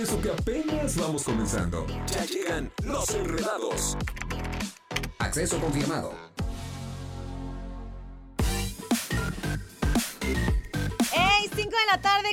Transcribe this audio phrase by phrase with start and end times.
[0.00, 1.84] Eso que apenas vamos comenzando.
[2.06, 3.96] Ya llegan los enredados.
[5.18, 6.27] Acceso confirmado.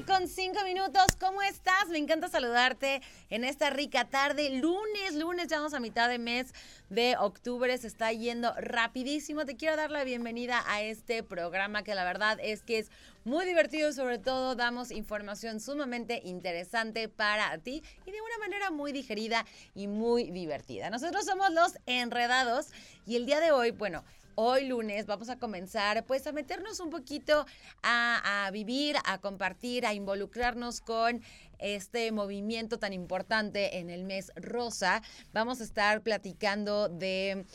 [0.04, 1.16] Con 5 minutos.
[1.18, 1.88] ¿Cómo estás?
[1.90, 4.50] Me encanta saludarte en esta rica tarde.
[4.50, 6.54] Lunes, lunes, ya vamos a mitad de mes
[6.90, 7.78] de octubre.
[7.78, 9.46] Se está yendo rapidísimo.
[9.46, 12.92] Te quiero dar la bienvenida a este programa que la verdad es que es
[13.24, 13.94] muy divertido.
[13.94, 19.88] Sobre todo damos información sumamente interesante para ti y de una manera muy digerida y
[19.88, 20.90] muy divertida.
[20.90, 22.68] Nosotros somos los enredados
[23.06, 24.04] y el día de hoy, bueno,
[24.38, 27.46] Hoy lunes vamos a comenzar pues a meternos un poquito
[27.84, 31.22] a, a, vivir, a compartir, a involucrarnos con
[31.58, 35.02] este movimiento tan importante en el mes rosa.
[35.32, 37.46] Vamos a estar platicando de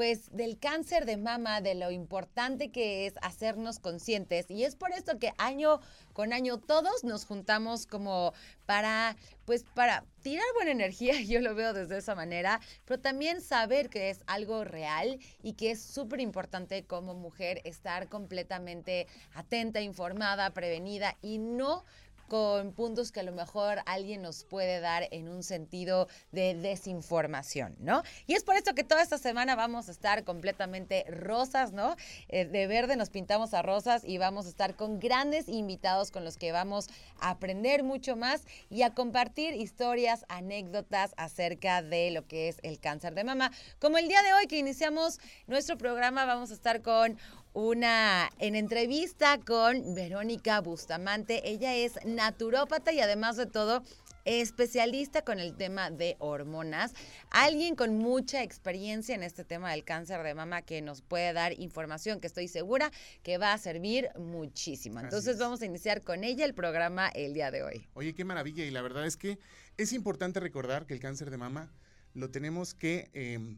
[0.00, 4.50] pues del cáncer de mama, de lo importante que es hacernos conscientes.
[4.50, 5.78] Y es por esto que año
[6.14, 8.32] con año todos nos juntamos como
[8.64, 13.90] para, pues para tirar buena energía, yo lo veo desde esa manera, pero también saber
[13.90, 20.48] que es algo real y que es súper importante como mujer estar completamente atenta, informada,
[20.54, 21.84] prevenida y no
[22.30, 27.74] con puntos que a lo mejor alguien nos puede dar en un sentido de desinformación,
[27.80, 28.04] ¿no?
[28.28, 31.96] Y es por esto que toda esta semana vamos a estar completamente rosas, ¿no?
[32.28, 36.24] Eh, de verde nos pintamos a rosas y vamos a estar con grandes invitados con
[36.24, 36.86] los que vamos
[37.18, 42.78] a aprender mucho más y a compartir historias, anécdotas acerca de lo que es el
[42.78, 43.50] cáncer de mama.
[43.80, 47.18] Como el día de hoy que iniciamos nuestro programa, vamos a estar con
[47.52, 51.48] una en entrevista con Verónica Bustamante.
[51.48, 53.82] Ella es naturópata y además de todo
[54.24, 56.92] especialista con el tema de hormonas,
[57.30, 61.58] alguien con mucha experiencia en este tema del cáncer de mama que nos puede dar
[61.58, 62.90] información que estoy segura
[63.22, 65.00] que va a servir muchísimo.
[65.00, 67.88] Entonces vamos a iniciar con ella el programa el día de hoy.
[67.94, 69.38] Oye, qué maravilla y la verdad es que
[69.76, 71.72] es importante recordar que el cáncer de mama
[72.14, 73.10] lo tenemos que...
[73.14, 73.56] Eh,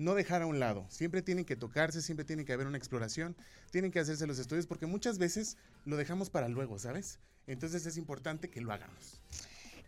[0.00, 0.86] no dejar a un lado.
[0.88, 3.36] Siempre tienen que tocarse, siempre tiene que haber una exploración,
[3.70, 7.18] tienen que hacerse los estudios porque muchas veces lo dejamos para luego, ¿sabes?
[7.46, 9.20] Entonces es importante que lo hagamos.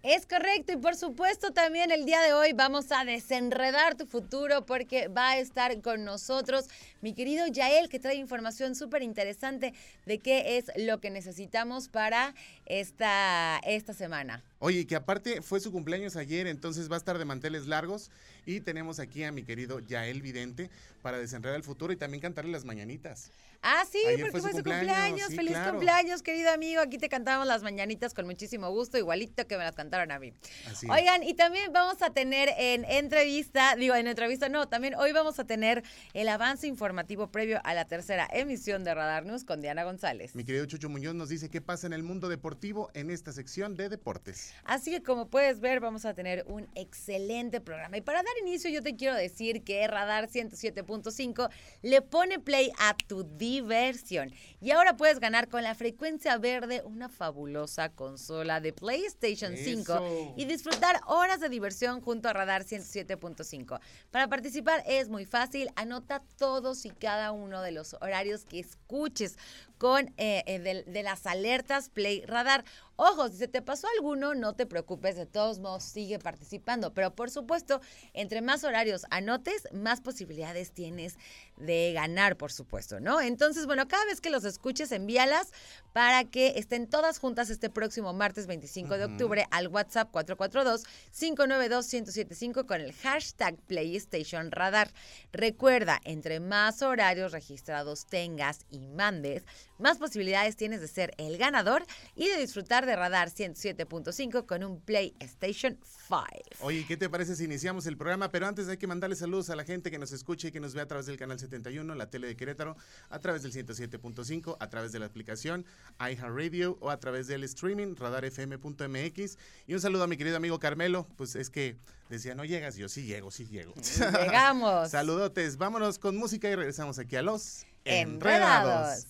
[0.02, 4.66] Es correcto y por supuesto también el día de hoy vamos a desenredar tu futuro
[4.66, 6.66] porque va a estar con nosotros
[7.00, 9.74] mi querido Yael que trae información súper interesante
[10.04, 12.34] de qué es lo que necesitamos para
[12.80, 14.42] esta, esta semana.
[14.58, 18.10] Oye, que aparte fue su cumpleaños ayer, entonces va a estar de manteles largos
[18.46, 20.70] y tenemos aquí a mi querido Yael Vidente
[21.02, 23.30] para desenredar el futuro y también cantarle las mañanitas.
[23.64, 24.86] Ah, sí, Ayer porque fue su cumpleaños.
[24.86, 25.28] cumpleaños.
[25.28, 25.70] Sí, Feliz claro.
[25.72, 26.80] cumpleaños, querido amigo.
[26.80, 30.32] Aquí te cantamos las mañanitas con muchísimo gusto, igualito que me las cantaron a mí.
[30.66, 35.12] Así Oigan, y también vamos a tener en entrevista, digo, en entrevista no, también hoy
[35.12, 39.60] vamos a tener el avance informativo previo a la tercera emisión de Radar News con
[39.60, 40.34] Diana González.
[40.34, 42.61] Mi querido Chucho Muñoz nos dice qué pasa en el mundo deportivo
[42.94, 44.54] en esta sección de deportes.
[44.62, 47.96] Así que como puedes ver, vamos a tener un excelente programa.
[47.96, 51.50] Y para dar inicio, yo te quiero decir que Radar 107.5
[51.82, 54.32] le pone play a tu diversión.
[54.60, 60.44] Y ahora puedes ganar con la frecuencia verde una fabulosa consola de PlayStation 5 y
[60.44, 63.80] disfrutar horas de diversión junto a Radar 107.5.
[64.12, 69.36] Para participar es muy fácil, anota todos y cada uno de los horarios que escuches
[69.82, 72.64] con eh, eh, de, de, las alertas Play Radar.
[72.94, 76.94] Ojo, si se te pasó alguno, no te preocupes, de todos modos sigue participando.
[76.94, 77.80] Pero por supuesto,
[78.12, 81.16] entre más horarios anotes, más posibilidades tienes
[81.56, 83.20] de ganar, por supuesto, ¿no?
[83.20, 85.50] Entonces, bueno, cada vez que los escuches, envíalas
[85.92, 88.98] para que estén todas juntas este próximo martes 25 uh -huh.
[88.98, 94.92] de octubre al WhatsApp 442-592-1075 con el hashtag PlayStation Radar.
[95.32, 99.42] Recuerda, entre más horarios registrados tengas y mandes,
[99.82, 101.84] más posibilidades tienes de ser el ganador
[102.14, 106.22] y de disfrutar de Radar 107.5 con un PlayStation 5.
[106.60, 108.30] Oye, ¿qué te parece si iniciamos el programa?
[108.30, 110.74] Pero antes hay que mandarle saludos a la gente que nos escuche y que nos
[110.74, 112.76] ve a través del canal 71, la tele de Querétaro,
[113.08, 115.64] a través del 107.5, a través de la aplicación
[115.98, 119.38] iHeartRadio o a través del streaming radarfm.mx.
[119.66, 121.76] Y un saludo a mi querido amigo Carmelo, pues es que
[122.08, 123.74] decía, no llegas, yo sí llego, sí llego.
[124.20, 124.90] Llegamos.
[124.90, 128.12] Saludotes, vámonos con música y regresamos aquí a los Enredados.
[128.14, 129.06] Enredados.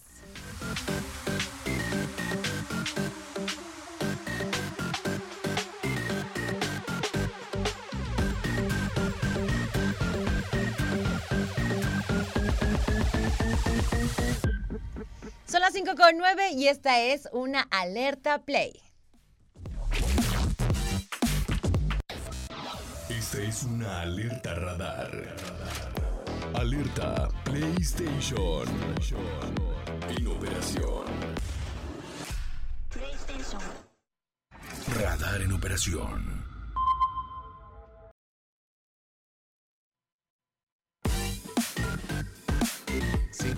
[15.53, 18.73] Son las 5 con 9 y esta es una alerta play.
[23.11, 25.37] Esta es una alerta radar.
[26.55, 28.67] Alerta PlayStation.
[30.17, 31.07] En operación.
[35.01, 36.42] Radar en operación.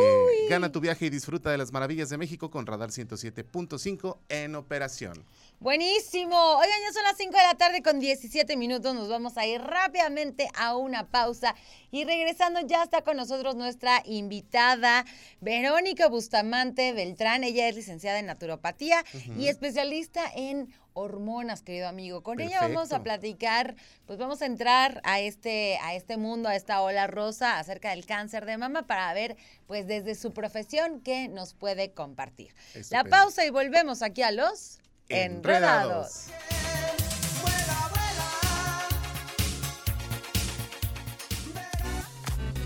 [0.49, 5.23] Gana tu viaje y disfruta de las maravillas de México con Radar 107.5 en operación.
[5.59, 6.37] Buenísimo.
[6.37, 8.95] Oigan, ya son las 5 de la tarde con 17 minutos.
[8.95, 11.53] Nos vamos a ir rápidamente a una pausa.
[11.91, 15.03] Y regresando, ya está con nosotros nuestra invitada,
[15.41, 17.43] Verónica Bustamante Beltrán.
[17.43, 19.03] Ella es licenciada en naturopatía
[19.37, 22.23] y especialista en hormonas, querido amigo.
[22.23, 26.55] Con ella vamos a platicar, pues vamos a entrar a este, a este mundo, a
[26.55, 29.35] esta ola rosa acerca del cáncer de mama para ver,
[29.67, 32.55] pues desde su profesión, qué nos puede compartir.
[32.91, 34.79] La pausa y volvemos aquí a los
[35.09, 36.27] Enredados.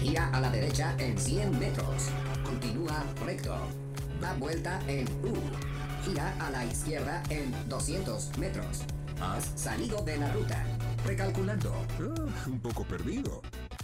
[0.02, 2.10] Gira a la derecha en 100 metros.
[2.44, 3.56] Continúa recto.
[4.20, 5.34] Da vuelta en U.
[6.04, 8.82] Gira a la izquierda en 200 metros.
[9.22, 10.66] Has salido de la ruta.
[11.06, 11.74] Recalculando.
[12.02, 13.42] Ah, un poco perdido.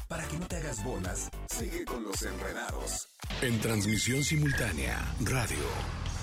[0.10, 3.08] Para que no te hagas bolas, sigue con los enredados.
[3.42, 5.64] En transmisión simultánea, radio,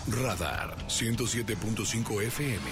[0.08, 2.62] Radar 107.5 FM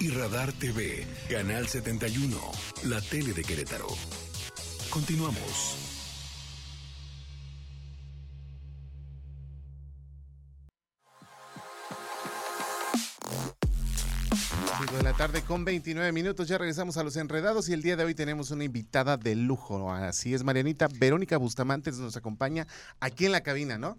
[0.00, 2.36] y Radar TV, Canal 71,
[2.84, 3.86] la tele de Querétaro.
[4.90, 5.78] Continuamos.
[14.94, 16.46] De la tarde con 29 minutos.
[16.46, 19.90] Ya regresamos a los enredados y el día de hoy tenemos una invitada de lujo.
[19.90, 20.88] Así es, Marianita.
[20.98, 22.68] Verónica Bustamante nos acompaña
[23.00, 23.98] aquí en la cabina, ¿no?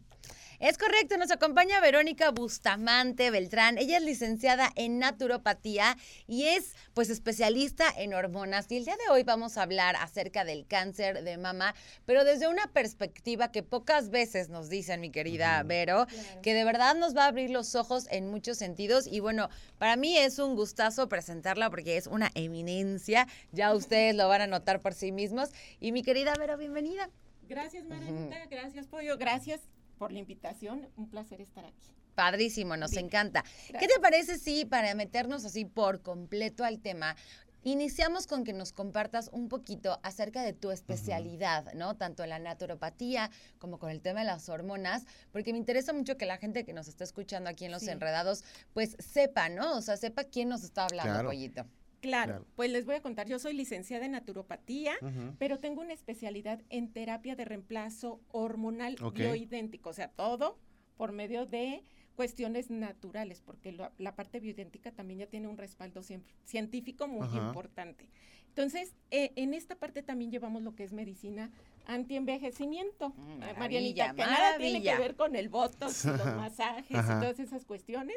[0.60, 3.78] Es correcto, nos acompaña Verónica Bustamante Beltrán.
[3.78, 5.98] Ella es licenciada en naturopatía
[6.28, 8.72] y es pues especialista en hormonas.
[8.72, 11.75] Y el día de hoy vamos a hablar acerca del cáncer de mama,
[12.06, 16.07] pero desde una perspectiva que pocas veces nos dicen, mi querida Vero,
[16.42, 19.07] que de verdad nos va a abrir los ojos en muchos sentidos.
[19.07, 23.28] Y bueno, para mí es un gustazo presentarla porque es una eminencia.
[23.52, 25.50] Ya ustedes lo van a notar por sí mismos.
[25.81, 27.10] Y mi querida Vero, bienvenida.
[27.50, 28.46] Gracias, Marianita.
[28.50, 29.18] Gracias, Pollo.
[29.18, 29.60] Gracias
[29.95, 30.88] por la invitación.
[30.97, 31.94] Un placer estar aquí.
[32.15, 33.06] Padrísimo, nos Bien.
[33.06, 33.44] encanta.
[33.77, 37.15] ¿Qué te parece si para meternos así por completo al tema,
[37.63, 41.95] iniciamos con que nos compartas un poquito acerca de tu especialidad, ¿no?
[41.97, 46.16] Tanto en la naturopatía como con el tema de las hormonas, porque me interesa mucho
[46.16, 47.90] que la gente que nos está escuchando aquí en Los Sí.
[47.90, 49.75] Enredados, pues sepa, ¿no?
[49.78, 51.30] O sea, sepa quién nos está hablando, Claro.
[51.30, 51.66] Pollito.
[52.06, 52.45] Claro, Claro.
[52.56, 53.28] pues les voy a contar.
[53.28, 54.94] Yo soy licenciada en naturopatía,
[55.40, 59.90] pero tengo una especialidad en terapia de reemplazo hormonal bioidéntico.
[59.90, 60.57] O sea, todo
[60.97, 61.83] por medio de
[62.16, 67.28] cuestiones naturales, porque lo- la parte bioidéntica también ya tiene un respaldo cien- científico muy
[67.28, 67.47] Ajá.
[67.47, 68.07] importante.
[68.50, 71.52] Entonces, eh, en esta parte también llevamos lo que es medicina
[71.88, 73.09] antienvejecimiento.
[73.09, 77.18] Mm, maravilla, Marianita, que nada tiene que ver con el botox, y los masajes Ajá.
[77.18, 78.16] y todas esas cuestiones,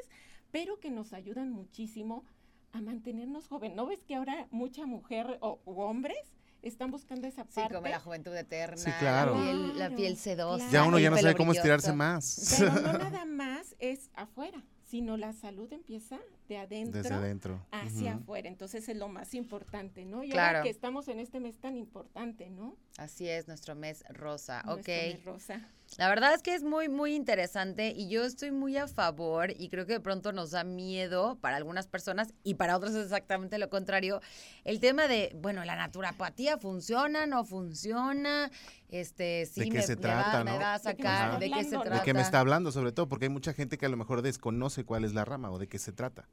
[0.53, 2.25] pero que nos ayudan muchísimo
[2.73, 3.75] a mantenernos joven.
[3.77, 6.19] ¿No ves que ahora mucha mujer o u hombres
[6.63, 7.75] están buscando esa Sí, parte?
[7.75, 9.35] como la juventud eterna, Sí, claro.
[9.37, 10.69] la, piel, la piel sedosa.
[10.71, 12.57] Ya uno ya no sabe cómo estirarse más.
[12.59, 16.19] Pero no nada más es afuera, sino la salud empieza
[16.49, 17.67] de adentro Desde adentro.
[17.71, 18.49] hacia afuera.
[18.49, 20.25] Entonces es lo más importante, ¿no?
[20.25, 20.59] Y Claro.
[20.59, 22.77] ahora que estamos en este mes tan importante, ¿no?
[22.97, 24.63] Así es, nuestro mes rosa.
[24.65, 24.99] Nuestro ok.
[24.99, 25.69] mes rosa.
[25.97, 29.69] La verdad es que es muy, muy interesante y yo estoy muy a favor y
[29.71, 33.57] creo que de pronto nos da miedo para algunas personas y para otras es exactamente
[33.59, 34.21] lo contrario.
[34.65, 38.51] El tema de, bueno, la naturopatía funciona, no funciona,
[38.91, 40.59] este, sí, qué me, se me trata, va, me ¿no?
[40.59, 41.83] va a ¿De qué sacar, de qué se no?
[41.83, 41.99] trata.
[42.01, 42.71] ¿De qué me está hablando?
[42.73, 45.51] Sobre todo porque hay mucha gente que a lo mejor desconoce cuál es la rama
[45.51, 46.29] o de qué se trata.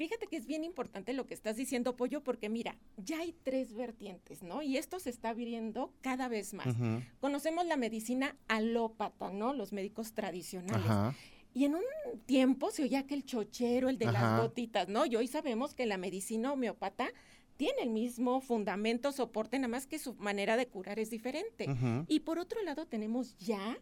[0.00, 3.74] Fíjate que es bien importante lo que estás diciendo, Pollo, porque mira, ya hay tres
[3.74, 4.62] vertientes, ¿no?
[4.62, 6.74] Y esto se está abriendo cada vez más.
[7.20, 9.52] Conocemos la medicina alópata, ¿no?
[9.52, 11.14] Los médicos tradicionales.
[11.52, 11.82] Y en un
[12.24, 15.04] tiempo se oía que el chochero, el de las gotitas, ¿no?
[15.04, 17.12] Y hoy sabemos que la medicina homeopata
[17.58, 21.66] tiene el mismo fundamento, soporte, nada más que su manera de curar es diferente.
[22.08, 23.78] Y por otro lado tenemos ya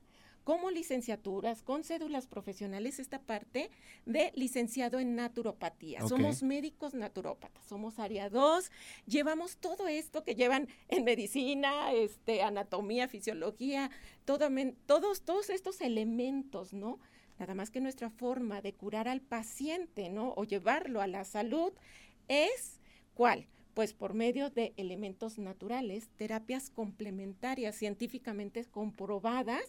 [0.48, 3.70] como licenciaturas con cédulas profesionales esta parte
[4.06, 6.00] de licenciado en naturopatía.
[6.08, 8.70] Somos médicos naturópatas, somos área 2,
[9.04, 13.90] llevamos todo esto que llevan en medicina, este, anatomía, fisiología,
[14.24, 14.48] todo
[14.86, 16.98] todos, todos estos elementos, ¿no?
[17.38, 20.32] Nada más que nuestra forma de curar al paciente, ¿no?
[20.34, 21.74] O llevarlo a la salud
[22.26, 22.80] es
[23.12, 23.46] ¿cuál?
[23.78, 29.62] Pues por medio de elementos naturales, terapias complementarias científicamente comprobadas,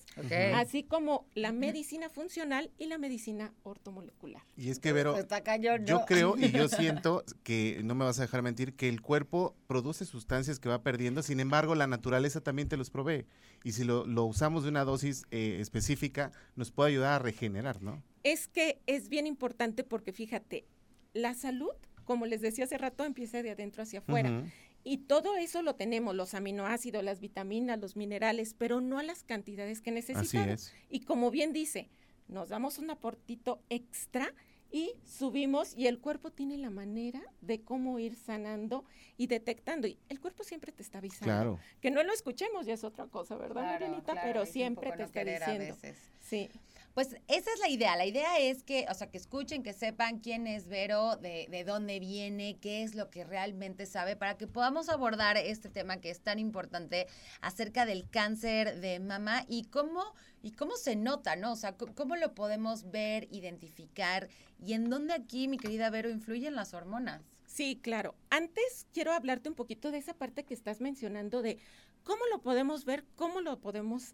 [0.55, 4.41] así como la medicina funcional y la medicina ortomolecular.
[4.57, 8.17] Y es que, Vero, Está cañón, yo creo y yo siento que, no me vas
[8.17, 12.41] a dejar mentir, que el cuerpo produce sustancias que va perdiendo, sin embargo, la naturaleza
[12.41, 13.27] también te los provee.
[13.63, 17.83] Y si lo, lo usamos de una dosis eh, específica, nos puede ayudar a regenerar,
[17.83, 18.01] ¿no?
[18.23, 20.65] Es que es bien importante porque fíjate,
[21.13, 21.73] la salud,
[22.09, 24.43] como les decía hace rato, empieza de adentro hacia afuera.
[24.83, 29.21] Y todo eso lo tenemos, los aminoácidos, las vitaminas, los minerales, pero no a las
[29.21, 30.49] cantidades que Así necesitamos.
[30.49, 30.73] es.
[30.89, 31.87] Y como bien dice,
[32.27, 34.33] nos damos un aportito extra
[34.71, 38.85] y subimos y el cuerpo tiene la manera de cómo ir sanando
[39.15, 39.87] y detectando.
[39.87, 41.25] Y el cuerpo siempre te está avisando.
[41.25, 41.59] Claro.
[41.79, 44.13] Que no lo escuchemos ya es otra cosa, ¿verdad, Claro, Marielita?
[44.13, 45.75] claro, Pero siempre te no está querer a diciendo.
[45.83, 45.97] veces.
[46.21, 46.49] Sí.
[46.93, 47.95] Pues esa es la idea.
[47.95, 51.63] La idea es que, o sea, que escuchen, que sepan quién es Vero, de, de
[51.63, 56.09] dónde viene, qué es lo que realmente sabe, para que podamos abordar este tema que
[56.09, 57.07] es tan importante
[57.41, 60.03] acerca del cáncer de mama y cómo,
[60.41, 61.53] y cómo se nota, ¿no?
[61.53, 64.29] O sea, cómo lo podemos ver, identificar
[64.59, 67.21] y en dónde aquí, mi querida Vero, influyen las hormonas.
[67.45, 68.15] Sí, claro.
[68.29, 71.57] Antes quiero hablarte un poquito de esa parte que estás mencionando de
[72.03, 74.13] cómo lo podemos ver, cómo lo podemos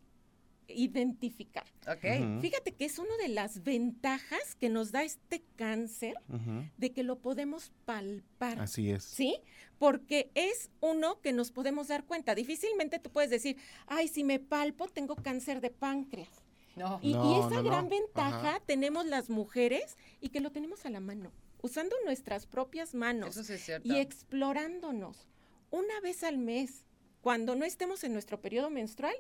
[0.68, 1.66] identificar.
[1.88, 2.04] ¿Ok?
[2.22, 2.42] Ujú.
[2.42, 6.64] Fíjate que es una de las ventajas que nos da este cáncer Ujú.
[6.78, 8.60] de que lo podemos palpar.
[8.60, 9.04] Así es.
[9.04, 9.38] ¿Sí?
[9.78, 12.34] Porque es uno que nos podemos dar cuenta.
[12.36, 13.58] Difícilmente tú puedes decir,
[13.88, 16.30] ay, si me palpo, tengo cáncer de páncreas.
[16.76, 17.00] No.
[17.02, 17.70] Y, y No, esa no, no.
[17.70, 18.60] gran ventaja Ajá.
[18.66, 21.32] tenemos las mujeres y que lo tenemos a la mano,
[21.62, 23.88] usando nuestras propias manos Eso sí es cierto.
[23.88, 25.28] y explorándonos.
[25.72, 26.85] Una vez al mes,
[27.26, 29.16] cuando no estemos en nuestro periodo menstrual,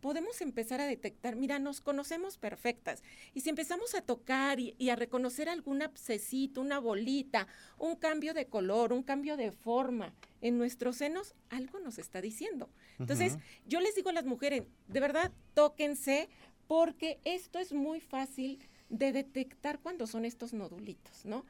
[0.00, 3.02] podemos empezar a detectar, mira, nos conocemos perfectas.
[3.34, 8.32] Y si empezamos a tocar y, y a reconocer algún abscesito, una bolita, un cambio
[8.32, 12.70] de color, un cambio de forma en nuestros senos, algo nos está diciendo.
[12.98, 13.36] Entonces,
[13.66, 16.30] yo les digo a las mujeres, de verdad, tóquense,
[16.66, 18.58] porque esto es muy fácil
[18.90, 21.44] de detectar cuando son estos nodulitos, ¿no?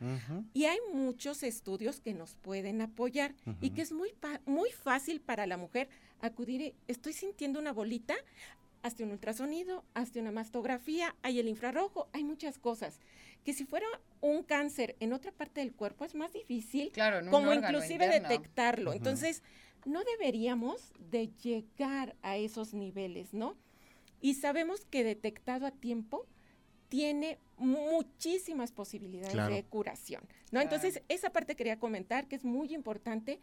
[0.52, 4.12] Y hay muchos estudios que nos pueden apoyar y que es muy,
[4.46, 5.88] muy fácil para la mujer
[6.20, 8.14] acudir, y, estoy sintiendo una bolita,
[8.82, 13.00] hazte un ultrasonido, hazte una mastografía, hay el infrarrojo, hay muchas cosas.
[13.44, 13.86] Que si fuera
[14.20, 18.28] un cáncer en otra parte del cuerpo es más difícil Claro, como inclusive interno.
[18.28, 18.92] detectarlo.
[18.92, 19.42] Entonces,
[19.86, 23.56] no deberíamos de llegar a esos niveles, ¿no?
[24.20, 26.26] Y sabemos que detectado a tiempo
[26.90, 29.54] tiene muchísimas posibilidades Claro.
[29.54, 30.60] de curación, ¿no?
[30.60, 33.40] Entonces, esa parte quería comentar que es muy importante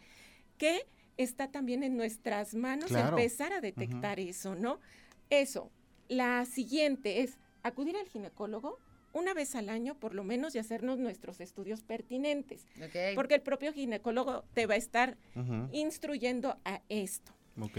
[0.59, 0.85] que
[1.17, 3.17] está también en nuestras manos Claro.
[3.17, 4.79] empezar a detectar eso, ¿no?
[5.31, 5.71] Eso.
[6.09, 8.77] La siguiente es acudir al ginecólogo
[9.13, 12.65] una vez al año por lo menos y hacernos nuestros estudios pertinentes,
[13.15, 15.17] porque el propio ginecólogo te va a estar
[15.71, 17.31] instruyendo a esto.
[17.59, 17.77] Ok.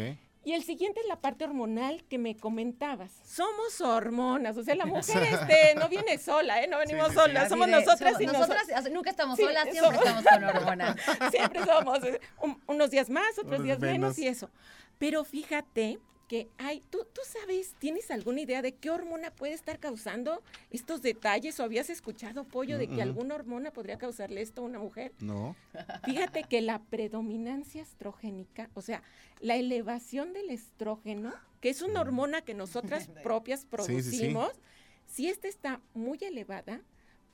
[0.48, 3.12] Y el siguiente es la parte hormonal que me comentabas.
[3.22, 6.66] Somos hormonas, o sea, la mujer este, no viene sola, ¿eh?
[6.68, 7.18] no venimos sí, sí.
[7.20, 10.44] solas, somos de- nosotras somos- y nosotras, sea, nunca estamos Sí, solas, siempre estamos con
[10.44, 10.96] hormonas.
[11.30, 13.92] Siempre somos eh, un- unos días más, otros Unos días menos.
[14.16, 14.18] menos.
[14.18, 14.48] y eso.
[14.96, 19.78] Pero fíjate que hay, ¿tú, tú sabes, tienes alguna idea de qué hormona puede estar
[19.80, 23.02] causando estos detalles o habías escuchado, Pollo, de que Mm-mm.
[23.02, 25.12] alguna hormona podría causarle esto a una mujer?
[25.20, 25.56] No.
[26.04, 29.02] Fíjate que la predominancia estrogénica, o sea,
[29.40, 33.70] la elevación del estrógeno, que es una hormona que nosotras propias sí, sí.
[33.70, 34.52] producimos,
[35.06, 36.82] si esta está muy elevada,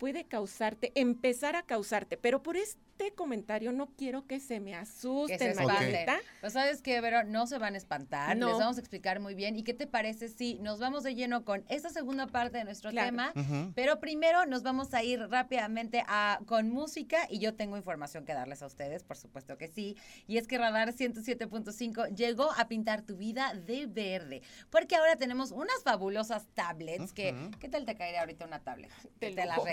[0.05, 4.77] puede causarte, empezar a causarte, pero por este comentario no quiero que se me Que
[4.77, 5.67] se asusten, espanten.
[5.67, 6.17] Marielita.
[6.43, 8.49] Pues sabes que, Vero, no se van a espantar, No.
[8.51, 9.57] les vamos a explicar muy bien.
[9.57, 12.91] ¿Y qué te parece si nos vamos de lleno con esta segunda parte de nuestro
[12.91, 13.09] Claro.
[13.09, 13.33] tema?
[13.75, 18.35] Pero primero nos vamos a ir rápidamente a, con música y yo tengo información que
[18.35, 19.97] darles a ustedes, por supuesto que sí.
[20.27, 25.51] Y es que Radar 107.5 llegó a pintar tu vida de verde, porque ahora tenemos
[25.51, 27.35] unas fabulosas tablets que.
[27.59, 28.91] ¿qué tal te caería ahorita una tablet?
[29.19, 29.67] Que te la lujo.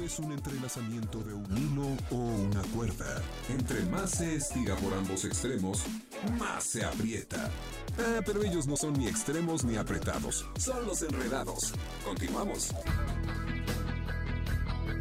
[0.03, 3.21] Es un entrelazamiento de un hilo o una cuerda.
[3.49, 5.83] Entre más se estira por ambos extremos,
[6.37, 7.49] más se aprieta.
[7.97, 11.73] Ah, pero ellos no son ni extremos ni apretados, son los enredados.
[12.03, 12.73] Continuamos.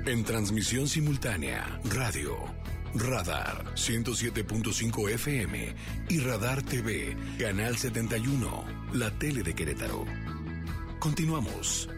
[0.07, 2.37] En transmisión simultánea, radio,
[2.95, 5.75] Radar 107.5 FM
[6.11, 10.05] y Radar TV, Canal 71, la tele de Querétaro.
[10.99, 11.89] Continuamos.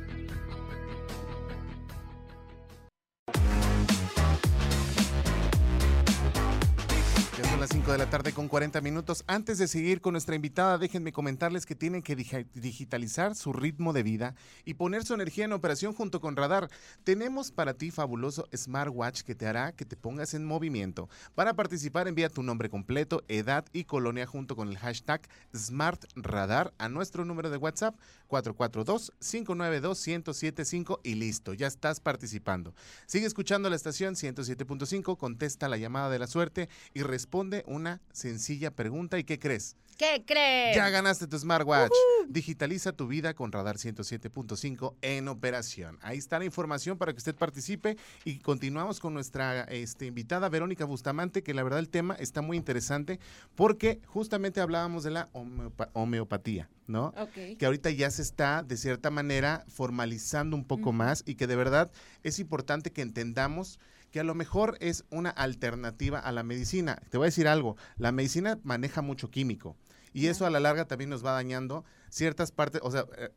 [7.64, 9.24] Las 5 de la tarde con 40 minutos.
[9.26, 13.94] Antes de seguir con nuestra invitada, déjenme comentarles que tienen que digi- digitalizar su ritmo
[13.94, 14.34] de vida
[14.66, 16.68] y poner su energía en operación junto con Radar.
[17.04, 21.08] Tenemos para ti fabuloso smartwatch que te hará que te pongas en movimiento.
[21.34, 25.22] Para participar, envía tu nombre completo, edad y colonia junto con el hashtag
[25.56, 27.96] SmartRadar a nuestro número de WhatsApp
[28.28, 32.74] 442-592-1075 y listo, ya estás participando.
[33.06, 38.72] Sigue escuchando la estación 107.5, contesta la llamada de la suerte y responde una sencilla
[38.72, 39.18] pregunta.
[39.18, 39.76] ¿Y qué crees?
[39.96, 40.74] ¿Qué crees?
[40.74, 41.92] Ya ganaste tu smartwatch.
[42.26, 45.98] Digitaliza tu vida con Radar 107.5 en operación.
[46.02, 50.84] Ahí está la información para que usted participe y continuamos con nuestra este, invitada Verónica
[50.84, 53.20] Bustamante, que la verdad el tema está muy interesante
[53.54, 57.14] porque justamente hablábamos de la homeopa- homeopatía, ¿no?
[57.16, 57.56] Ok.
[57.58, 61.54] que ahorita ya se está de cierta manera formalizando un poco más y que de
[61.54, 61.92] verdad
[62.24, 63.78] es importante que entendamos
[64.14, 67.02] que a lo mejor es una alternativa a la medicina.
[67.10, 69.76] Te voy a decir algo, la medicina maneja mucho químico
[70.12, 73.30] y eso a la larga también nos va dañando ciertas partes, o sea, eh,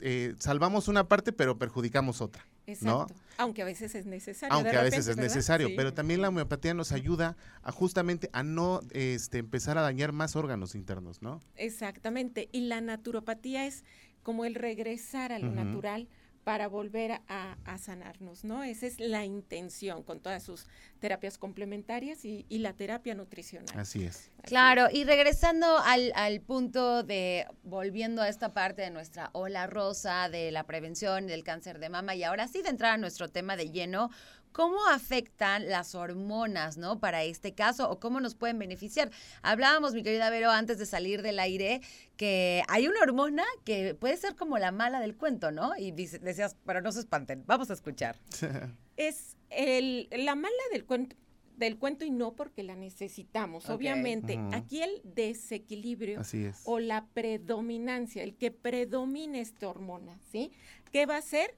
[0.00, 2.44] eh, salvamos una parte pero perjudicamos otra.
[2.66, 2.72] ¿no?
[2.74, 3.14] Exacto.
[3.38, 4.54] Aunque a veces es necesario.
[4.54, 5.22] de Aunque a veces es ¿verdad?
[5.22, 5.74] necesario, Sí.
[5.74, 10.36] pero también la homeopatía nos ayuda a justamente a no este, empezar a dañar más
[10.36, 11.40] órganos internos, ¿no?
[11.56, 12.50] Exactamente.
[12.52, 13.84] Y la naturopatía es
[14.22, 16.08] como el regresar a lo natural
[16.44, 18.62] para volver a, a sanarnos, ¿no?
[18.62, 20.66] Esa es la intención con todas sus
[20.98, 23.78] terapias complementarias y, y la terapia nutricional.
[23.78, 24.30] Así es.
[24.38, 24.94] Así Claro, es.
[24.94, 30.50] y regresando al, al punto de, volviendo a esta parte de nuestra ola rosa, de
[30.50, 33.70] la prevención del cáncer de mama, y ahora sí de entrar a nuestro tema de
[33.70, 34.10] lleno,
[34.52, 36.98] ¿cómo afectan las hormonas, no?
[37.00, 39.10] Para este caso, o cómo nos pueden beneficiar.
[39.42, 41.80] Hablábamos, mi querida Vero, antes de salir del aire,
[42.16, 45.76] que hay una hormona que puede ser como la mala del cuento, ¿no?
[45.76, 48.16] Y dice- decías, pero no se espanten, vamos a escuchar.
[48.96, 51.16] Es el, la mala del cuento
[51.56, 53.68] del cuento y no porque la necesitamos.
[53.68, 56.62] Obviamente, aquí el desequilibrio Así es.
[56.64, 60.52] o la predominancia, el que predomine esta hormona, ¿sí?
[60.92, 61.54] ¿Qué va a hacer?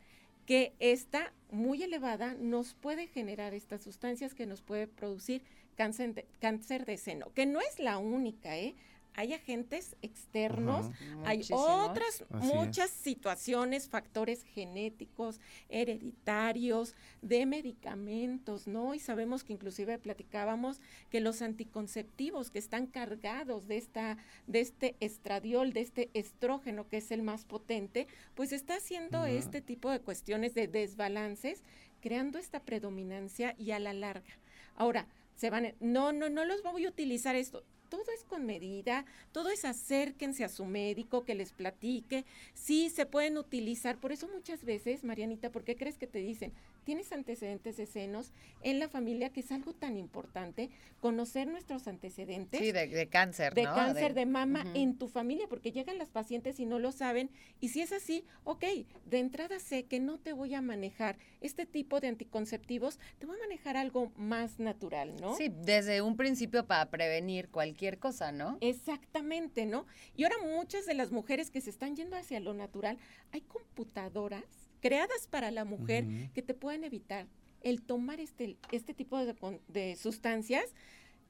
[0.46, 5.42] Que esta muy elevada nos puede generar estas sustancias que nos puede producir
[5.76, 8.74] cáncer de, cáncer de seno, que no es la única, ¿eh?
[9.14, 10.90] Hay agentes externos,
[11.25, 11.88] hay Muchísimos.
[11.90, 18.94] otras, Así muchas situaciones, factores genéticos, hereditarios, de medicamentos, ¿no?
[18.94, 24.96] Y sabemos que inclusive platicábamos que los anticonceptivos que están cargados de esta, de este
[25.01, 30.01] estradiol, de este estrógeno que es el más potente, pues está haciendo este tipo de
[30.01, 31.62] cuestiones de desbalances,
[32.01, 34.38] creando esta predominancia y a la larga.
[34.75, 37.64] Ahora, se van, a- no, no, no los voy a utilizar esto.
[37.92, 42.24] Todo es con medida, todo es acérquense a su médico, que les platique.
[42.55, 43.98] Sí, se pueden utilizar.
[43.98, 46.55] Por eso muchas veces, Marianita, ¿por qué crees que te dicen?
[46.85, 52.61] Tienes antecedentes de senos en la familia, que es algo tan importante, conocer nuestros antecedentes
[52.61, 53.74] Sí, de, de cáncer, de ¿no?
[53.74, 57.28] cáncer de mama en tu familia, porque llegan las pacientes y no lo saben.
[57.61, 58.64] Y si es así, ok,
[59.05, 63.37] de entrada sé que no te voy a manejar este tipo de anticonceptivos, te voy
[63.37, 65.37] a manejar algo más natural, ¿no?
[65.37, 68.59] Sí, desde un principio para prevenir cualquier cosa, ¿no?
[68.61, 69.87] Exactamente, ¿no?
[70.16, 72.99] Y ahora muchas de las mujeres que se están yendo hacia lo natural,
[73.33, 74.45] hay computadoras
[74.81, 77.27] creadas para la mujer que te puedan evitar
[77.62, 80.64] el tomar este, este tipo de, con- de sustancias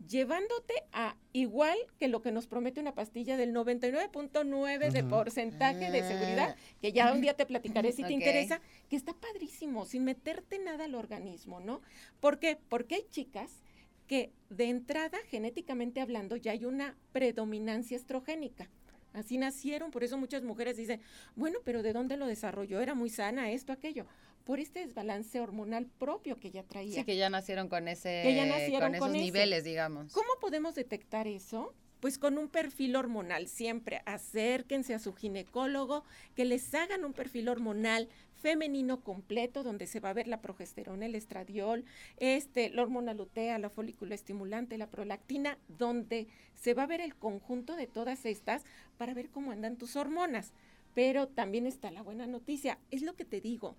[0.08, 6.00] llevándote a igual que lo que nos promete una pastilla del 99.9 de porcentaje de
[6.00, 6.08] Ah.
[6.08, 10.58] seguridad, que ya un día te platicaré si te interesa, que está padrísimo, sin meterte
[10.58, 11.82] nada al organismo, ¿no?
[12.20, 12.58] ¿Por qué?
[12.68, 13.62] Porque hay chicas
[14.06, 18.68] que de entrada, genéticamente hablando, ya hay una predominancia estrogénica.
[19.12, 21.00] Así nacieron, por eso muchas mujeres dicen,
[21.36, 22.80] bueno, pero ¿de dónde lo desarrolló?
[22.80, 24.06] Era muy sana esto, aquello.
[24.44, 26.94] Por este desbalance hormonal propio que ya traía.
[26.94, 29.24] Sí, que ya nacieron con ese, Que ya nacieron con esos con ese.
[29.24, 30.12] niveles, digamos.
[30.12, 31.74] ¿Cómo podemos detectar eso?
[32.00, 34.02] Pues con un perfil hormonal siempre.
[34.06, 38.08] Acérquense a su ginecólogo, que les hagan un perfil hormonal
[38.42, 41.84] femenino completo, donde se va a ver la progesterona, el estradiol,
[42.18, 47.14] este, la hormona lutea, la folículo estimulante, la prolactina, donde se va a ver el
[47.14, 48.64] conjunto de todas estas
[48.98, 50.52] para ver cómo andan tus hormonas.
[50.94, 53.76] Pero también está la buena noticia, es lo que te digo.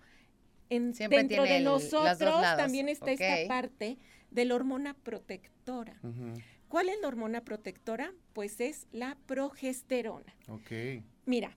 [0.70, 2.18] En, dentro de el- nosotros
[2.58, 3.98] también está esta parte
[4.32, 6.00] de la hormona protectora.
[6.70, 8.12] ¿Cuál es la hormona protectora?
[8.34, 10.34] Pues es la progesterona.
[10.48, 10.72] Ok.
[11.28, 11.56] Mira,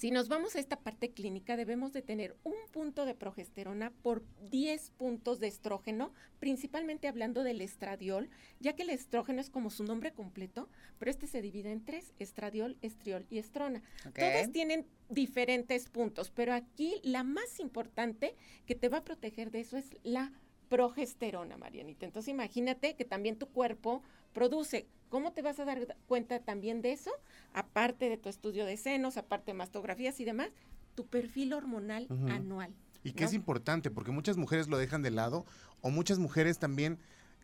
[0.00, 4.24] si nos vamos a esta parte clínica, debemos de tener un punto de progesterona por
[4.50, 9.84] 10 puntos de estrógeno, principalmente hablando del estradiol, ya que el estrógeno es como su
[9.84, 13.82] nombre completo, pero este se divide en tres, estradiol, estriol y estrona.
[14.14, 19.60] Todas tienen diferentes puntos, pero aquí la más importante que te va a proteger de
[19.60, 20.32] eso es la
[20.70, 22.06] progesterona, Marianita.
[22.06, 24.86] Entonces imagínate que también tu cuerpo produce.
[25.08, 27.10] ¿Cómo te vas a dar cuenta también de eso?
[27.52, 30.50] Aparte de tu estudio de senos, aparte de mastografías y demás,
[30.94, 32.72] tu perfil hormonal anual.
[33.02, 35.46] Y que es importante, porque muchas mujeres lo dejan de lado,
[35.80, 36.98] o muchas mujeres también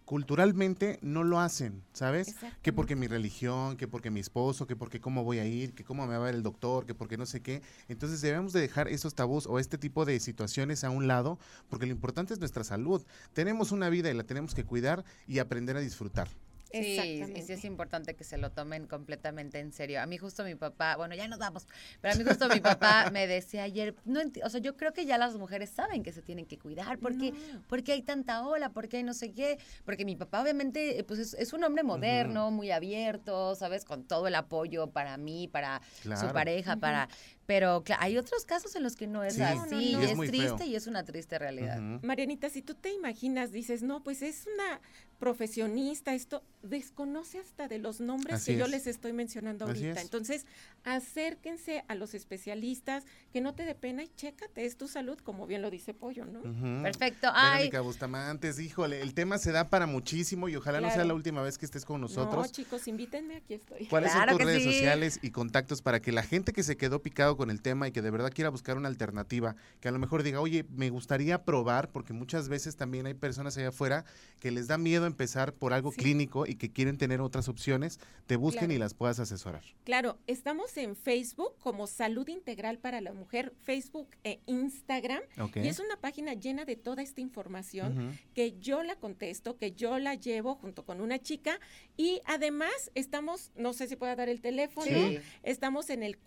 [0.04, 2.36] culturalmente no lo hacen, ¿sabes?
[2.62, 5.82] Que porque mi religión, que porque mi esposo, que porque cómo voy a ir, que
[5.82, 7.60] cómo me va a ver el doctor, que porque no sé qué.
[7.88, 11.86] Entonces debemos de dejar esos tabús o este tipo de situaciones a un lado, porque
[11.86, 13.04] lo importante es nuestra salud.
[13.32, 16.28] Tenemos una vida y la tenemos que cuidar y aprender a disfrutar.
[16.72, 20.00] Sí, y sí es importante que se lo tomen completamente en serio.
[20.00, 21.66] A mí justo mi papá, bueno, ya nos vamos,
[22.00, 25.06] pero a mí justo mi papá me decía ayer, no o sea, yo creo que
[25.06, 27.62] ya las mujeres saben que se tienen que cuidar, porque No.
[27.68, 31.34] porque hay tanta ola, porque hay no sé qué, porque mi papá obviamente pues es,
[31.34, 33.84] es un hombre moderno, muy abierto, ¿sabes?
[33.84, 37.08] Con todo el apoyo para mí, para su pareja, para
[37.46, 40.00] pero hay otros casos en los que no es Sí, así, no, no, y no.
[40.02, 40.66] es, triste feo.
[40.66, 41.78] y es una triste realidad.
[42.02, 44.80] Marianita, si tú te imaginas, dices, no, pues es una
[45.18, 48.70] profesionista, esto desconoce hasta de los nombres Así que yo es.
[48.70, 49.92] les estoy mencionando ahorita.
[49.92, 50.02] es.
[50.02, 50.44] Entonces,
[50.84, 55.46] acérquense a los especialistas, que no te dé pena y chécate, es tu salud, como
[55.46, 56.42] bien lo dice Pollo, ¿no?
[56.82, 57.28] Perfecto.
[57.32, 61.14] Ay, Verónica Bustamantes, híjole, el tema se da para muchísimo y ojalá no sea la
[61.14, 62.52] última vez que estés con No, nosotros.
[62.52, 63.86] chicos, invítenme, aquí estoy.
[63.86, 64.72] ¿Cuáles Claro son tus redes sí.
[64.72, 67.92] sociales y contactos para que la gente que se quedó picado con el tema y
[67.92, 71.44] que de verdad quiera buscar una alternativa, que a lo mejor diga, oye, me gustaría
[71.44, 74.04] probar, porque muchas veces también hay personas allá afuera
[74.40, 75.98] que les da miedo empezar por algo Sí.
[76.00, 78.74] clínico y que quieren tener otras opciones, te busquen Claro.
[78.74, 79.62] y las puedas asesorar.
[79.84, 85.22] Claro, estamos en Facebook como Salud Integral para la Mujer, Facebook e Instagram.
[85.54, 89.98] Y es una página llena de toda esta información que yo la contesto, que yo
[89.98, 91.58] la llevo junto con una chica.
[91.96, 95.18] Y además estamos, no sé si pueda dar el teléfono, Sí.
[95.42, 96.18] estamos en el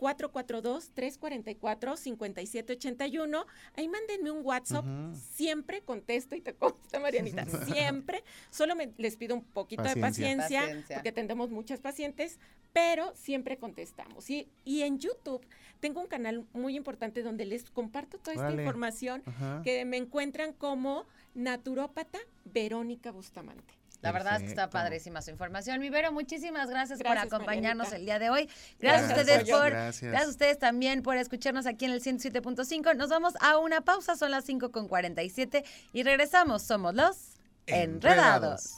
[0.99, 3.45] 442-344-5781.
[3.75, 4.85] Ahí mándenme un WhatsApp.
[5.33, 7.45] Siempre contesto y te consta, Marianita.
[7.65, 8.23] siempre.
[8.49, 10.83] Solo me, les pido un poquito de Paciencia.
[10.93, 12.39] porque atendemos muchas pacientes,
[12.73, 14.29] pero siempre contestamos.
[14.29, 15.45] Y, y en YouTube
[15.79, 19.23] tengo un canal muy importante donde les comparto toda esta información
[19.63, 23.78] que me encuentran como naturópata Verónica Bustamante.
[24.01, 24.83] La verdad es que está Perfecto.
[24.85, 25.79] padrísima su información.
[25.79, 27.95] Mi Vero, muchísimas gracias, Gracias, por acompañarnos Marianita.
[27.97, 28.49] el día de hoy.
[28.79, 30.09] Gracias, a ustedes por Gracias.
[30.12, 32.95] gracias a ustedes también por escucharnos aquí en el 107.5.
[32.95, 36.62] Nos vamos a una pausa, son las 5 con 47 y regresamos.
[36.63, 37.35] Somos los
[37.67, 38.77] Enredados.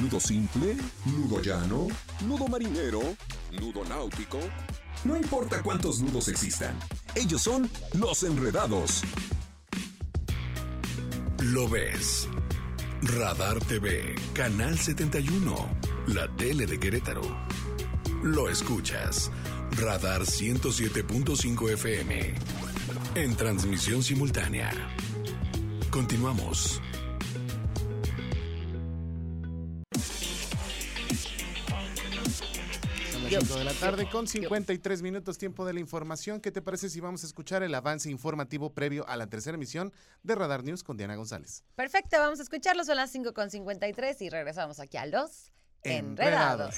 [0.00, 1.86] Nudo simple, nudo llano,
[2.26, 3.00] nudo marinero,
[3.52, 4.38] nudo náutico.
[5.04, 6.78] No importa cuántos nudos existan,
[7.14, 9.02] ellos son los enredados.
[11.40, 12.28] Lo ves.
[13.02, 15.54] Radar TV, Canal 71,
[16.08, 17.22] la tele de Querétaro.
[18.22, 19.30] Lo escuchas.
[19.72, 22.34] Radar 107.5 FM.
[23.14, 24.70] En transmisión simultánea.
[25.90, 26.80] Continuamos.
[33.30, 36.40] Las 5 de la tarde con 53 minutos tiempo de la información.
[36.40, 39.92] ¿Qué te parece si vamos a escuchar el avance informativo previo a la tercera emisión
[40.22, 41.64] de Radar News con Diana González?
[41.74, 42.84] Perfecto, vamos a escucharlo.
[42.84, 46.76] Son las 5 con 53 y regresamos aquí a los Enredados.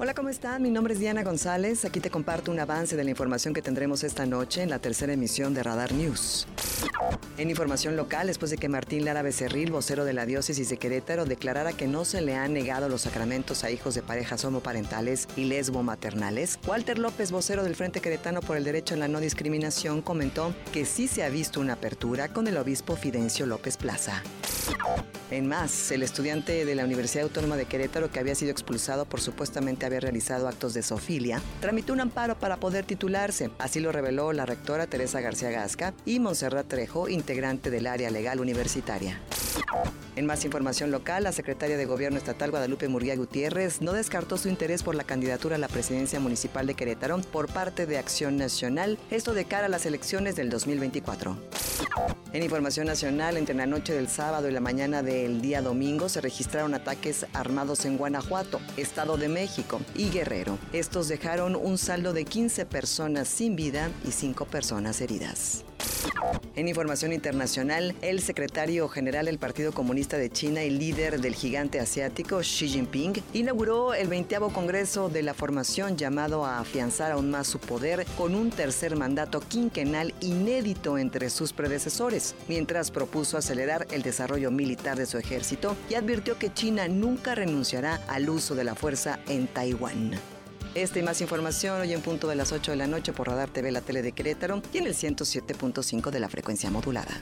[0.00, 0.62] Hola, ¿cómo están?
[0.62, 1.84] Mi nombre es Diana González.
[1.84, 5.12] Aquí te comparto un avance de la información que tendremos esta noche en la tercera
[5.12, 6.46] emisión de Radar News.
[7.36, 11.24] En información local, después de que Martín Lara Becerril, vocero de la diócesis de Querétaro,
[11.24, 15.46] declarara que no se le han negado los sacramentos a hijos de parejas homoparentales y
[15.46, 20.54] lesbo-maternales, Walter López, vocero del Frente Queretano por el Derecho a la No Discriminación, comentó
[20.72, 24.22] que sí se ha visto una apertura con el obispo Fidencio López Plaza.
[25.30, 29.20] En más, el estudiante de la Universidad Autónoma de Querétaro que había sido expulsado por
[29.20, 33.50] supuestamente haber realizado actos de sofilia, tramitó un amparo para poder titularse.
[33.58, 38.40] Así lo reveló la rectora Teresa García Gasca y Montserrat Trejo, integrante del área legal
[38.40, 39.20] universitaria.
[40.16, 44.48] En más información local, la secretaria de Gobierno Estatal Guadalupe Murguía Gutiérrez no descartó su
[44.48, 48.98] interés por la candidatura a la presidencia municipal de Querétaro por parte de Acción Nacional,
[49.10, 51.36] esto de cara a las elecciones del 2024.
[52.32, 56.20] En información nacional, entre la noche del sábado y la mañana del día domingo se
[56.20, 60.58] registraron ataques armados en Guanajuato, Estado de México y Guerrero.
[60.72, 65.64] Estos dejaron un saldo de 15 personas sin vida y 5 personas heridas.
[66.56, 71.78] En información internacional, el secretario general del Partido Comunista de China y líder del gigante
[71.78, 77.46] asiático Xi Jinping inauguró el 20 Congreso de la Formación llamado a afianzar aún más
[77.46, 84.02] su poder con un tercer mandato quinquenal inédito entre sus predecesores, mientras propuso acelerar el
[84.02, 88.74] desarrollo militar de su ejército y advirtió que China nunca renunciará al uso de la
[88.74, 89.67] fuerza en Taiwán.
[90.74, 93.48] Esta y más información hoy en punto de las 8 de la noche por Radar
[93.48, 97.20] TV, la tele de Querétaro y en el 107.5 de la frecuencia modulada.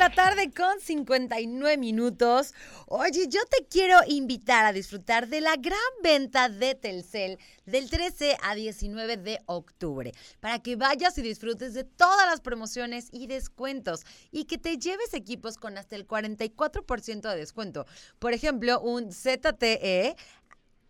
[0.00, 2.54] La tarde con 59 minutos.
[2.86, 8.38] Oye, yo te quiero invitar a disfrutar de la gran venta de Telcel del 13
[8.42, 14.06] a 19 de octubre, para que vayas y disfrutes de todas las promociones y descuentos
[14.30, 17.84] y que te lleves equipos con hasta el 44% de descuento.
[18.18, 20.16] Por ejemplo, un ZTE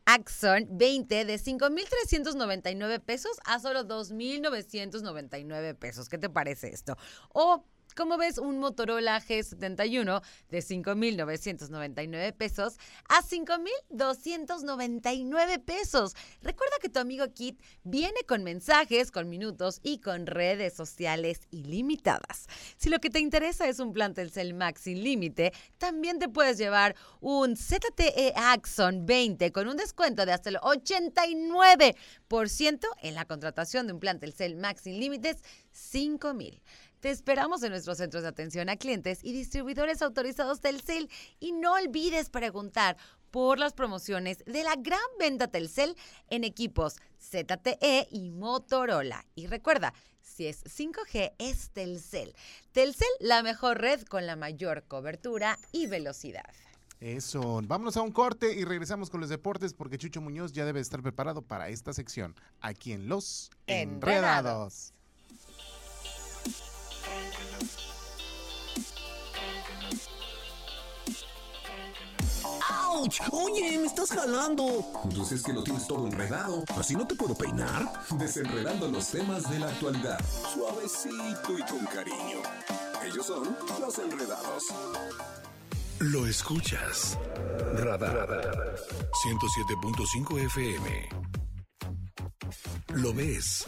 [0.04, 6.08] Axon 20 de 5,399 pesos a solo 2,999 pesos.
[6.08, 6.96] ¿Qué te parece esto?
[7.32, 16.14] O como ves, un Motorola G71 de 5,999 pesos a 5,299 pesos.
[16.42, 22.46] Recuerda que tu amigo Kit viene con mensajes, con minutos y con redes sociales ilimitadas.
[22.76, 26.58] Si lo que te interesa es un plan Telcel Max sin límite, también te puedes
[26.58, 33.86] llevar un ZTE Axon 20 con un descuento de hasta el 89% en la contratación
[33.86, 35.36] de un plan Telcel Max sin límites
[35.72, 36.60] 5000.
[37.00, 41.08] Te esperamos en nuestros centros de atención a clientes y distribuidores autorizados Telcel
[41.38, 42.98] y no olvides preguntar
[43.30, 45.96] por las promociones de la gran venta Telcel
[46.28, 49.24] en equipos ZTE y Motorola.
[49.34, 52.34] Y recuerda, si es 5G es Telcel.
[52.72, 56.52] Telcel, la mejor red con la mayor cobertura y velocidad.
[57.00, 60.80] Eso, vámonos a un corte y regresamos con los deportes porque Chucho Muñoz ya debe
[60.80, 64.92] estar preparado para esta sección aquí en Los Enredados.
[64.92, 64.99] Enredados.
[73.10, 73.32] ¡Auch!
[73.32, 74.84] Oye, me estás jalando.
[75.16, 76.62] Pues es que lo tienes todo enredado.
[76.76, 77.90] ¿Así no te puedo peinar?
[78.18, 80.20] Desenredando los temas de la actualidad.
[80.54, 82.42] Suavecito y con cariño.
[83.04, 84.64] Ellos son los enredados.
[85.98, 87.18] Lo escuchas.
[87.74, 88.76] Radar.
[89.24, 91.08] 107.5 FM.
[92.94, 93.64] Lo ves.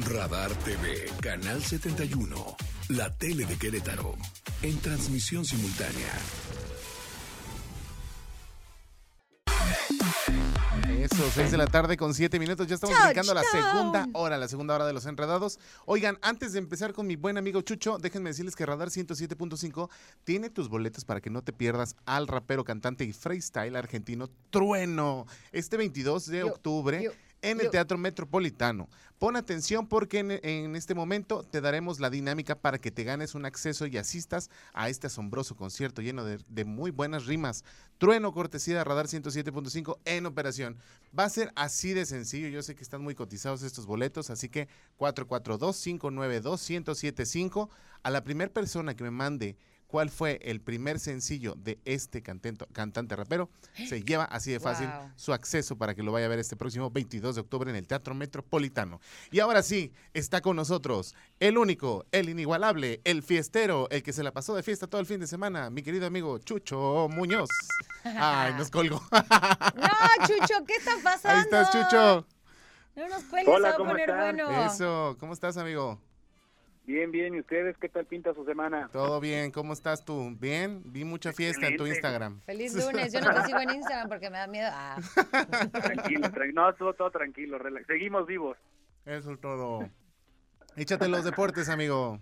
[0.00, 2.56] Radar TV, Canal 71.
[2.88, 4.14] La tele de Querétaro.
[4.62, 6.12] En transmisión simultánea.
[11.26, 12.66] Eso, 6 de la tarde con 7 minutos.
[12.68, 15.58] Ya estamos brincando a la segunda hora, la segunda hora de los enredados.
[15.84, 19.88] Oigan, antes de empezar con mi buen amigo Chucho, déjenme decirles que Radar 107.5
[20.24, 25.26] tiene tus boletos para que no te pierdas al rapero, cantante y freestyle argentino Trueno.
[25.50, 27.02] Este 22 de Yo, octubre.
[27.02, 27.10] yo,
[27.42, 27.70] en el.
[27.70, 28.88] Teatro Metropolitano.
[29.18, 33.34] Pon atención porque en, en este momento te daremos la dinámica para que te ganes
[33.34, 37.64] un acceso y asistas a este asombroso concierto lleno de, de muy buenas rimas.
[37.98, 40.76] Trueno, cortesía de Radar 107.5 en operación.
[41.18, 42.48] Va a ser así de sencillo.
[42.48, 44.68] Yo sé que están muy cotizados estos boletos, así que
[44.98, 47.70] 442-592-1075.
[48.02, 52.66] A la primera persona que me mande cuál fue el primer sencillo de este cantento-
[52.72, 53.48] cantante rapero,
[53.88, 55.10] se lleva así de fácil Wow.
[55.16, 57.86] su acceso para que lo vaya a ver este próximo 22 de octubre en el
[57.86, 59.00] Teatro Metropolitano.
[59.30, 64.22] Y ahora sí, está con nosotros el único, el inigualable, el fiestero, el que se
[64.22, 67.48] la pasó de fiesta todo el fin de semana, mi querido amigo Chucho Muñoz.
[68.04, 69.00] Ay, nos colgó.
[69.10, 71.28] No, Chucho, ¿qué está pasando?
[71.38, 72.26] Ahí estás, Chucho.
[72.96, 74.36] No nos cuelgues, Hola, se va a ¿cómo poner están?
[74.36, 74.66] bueno.
[74.72, 76.00] Eso, ¿cómo estás, amigo?
[76.86, 77.34] Bien, bien.
[77.34, 78.88] ¿Y ustedes qué tal pinta su semana?
[78.92, 80.36] Todo bien, ¿cómo estás tú?
[80.38, 81.86] Bien, vi mucha fiesta en tu.
[81.86, 82.40] Instagram.
[82.42, 83.12] Feliz lunes.
[83.12, 84.68] Yo no te sigo en Instagram porque me da miedo.
[84.72, 84.96] Ah.
[85.72, 86.62] Tranquilo, tranquilo.
[86.62, 87.58] No, todo, todo tranquilo.
[87.58, 87.86] relax.
[87.86, 88.56] Seguimos vivos.
[89.04, 89.88] Eso es todo.
[90.76, 92.20] Échate los deportes, amigo.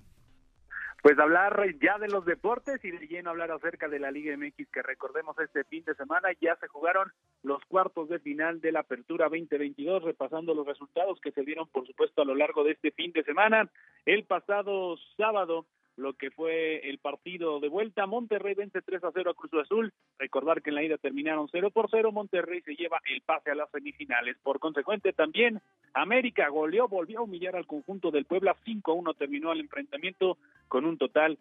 [1.04, 4.70] Pues hablar ya de los deportes y de lleno hablar acerca de la Liga MX
[4.70, 7.12] que recordemos este fin de semana ya se jugaron
[7.42, 11.86] los cuartos de final de la Apertura 2022 repasando los resultados que se dieron por
[11.86, 13.70] supuesto a lo largo de este fin de semana.
[14.06, 19.30] El pasado sábado lo que fue el partido de vuelta, Monterrey vence 3 a 0
[19.30, 19.92] a Cruz Azul.
[20.18, 23.54] Recordar que en la ida terminaron 0 por 0, Monterrey se lleva el pase a
[23.54, 24.36] las semifinales.
[24.42, 25.60] Por consecuente también
[25.92, 28.56] América goleó, volvió a humillar al conjunto del Puebla.
[28.66, 31.38] 5-1 terminó el enfrentamiento con un total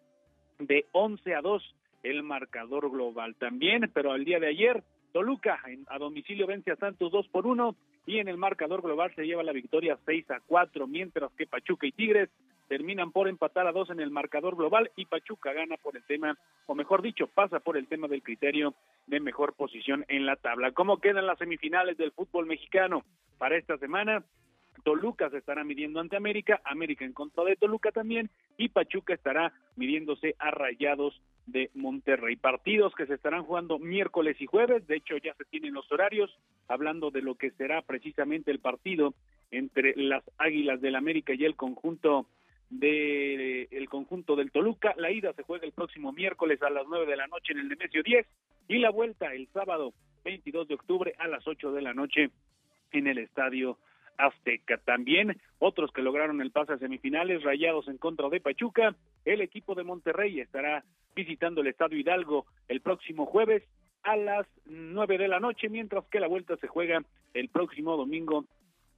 [0.58, 3.34] de 11 a 2 el marcador global.
[3.34, 7.76] También, pero al día de ayer Toluca a domicilio vence a Santos 2 por 1
[8.06, 11.86] y en el marcador global se lleva la victoria 6 a 4, mientras que Pachuca
[11.86, 12.30] y Tigres
[12.68, 16.36] terminan por empatar a dos en el marcador global y Pachuca gana por el tema,
[16.66, 18.74] o mejor dicho, pasa por el tema del criterio
[19.06, 20.72] de mejor posición en la tabla.
[20.72, 23.04] ¿Cómo quedan las semifinales del fútbol mexicano
[23.38, 24.24] para esta semana?
[24.82, 29.52] Toluca se estará midiendo ante América, América en contra de Toluca también, y Pachuca estará
[29.76, 32.36] midiéndose a Rayados de Monterrey.
[32.36, 36.30] Partidos que se estarán jugando miércoles y jueves, de hecho ya se tienen los horarios,
[36.68, 39.14] hablando de lo que será precisamente el partido
[39.50, 42.26] entre las Águilas del América y el conjunto
[42.70, 44.94] de el conjunto del Toluca.
[44.96, 47.68] La ida se juega el próximo miércoles a las 9 de la noche en el
[47.68, 48.26] Nemesio 10
[48.68, 49.92] y la vuelta el sábado
[50.24, 52.30] 22 de octubre a las 8 de la noche
[52.92, 53.78] en el Estadio
[54.16, 54.78] Azteca.
[54.78, 58.94] También otros que lograron el pase a semifinales, Rayados en contra de Pachuca.
[59.24, 63.62] El equipo de Monterrey estará visitando el Estadio Hidalgo el próximo jueves
[64.02, 68.44] a las 9 de la noche, mientras que la vuelta se juega el próximo domingo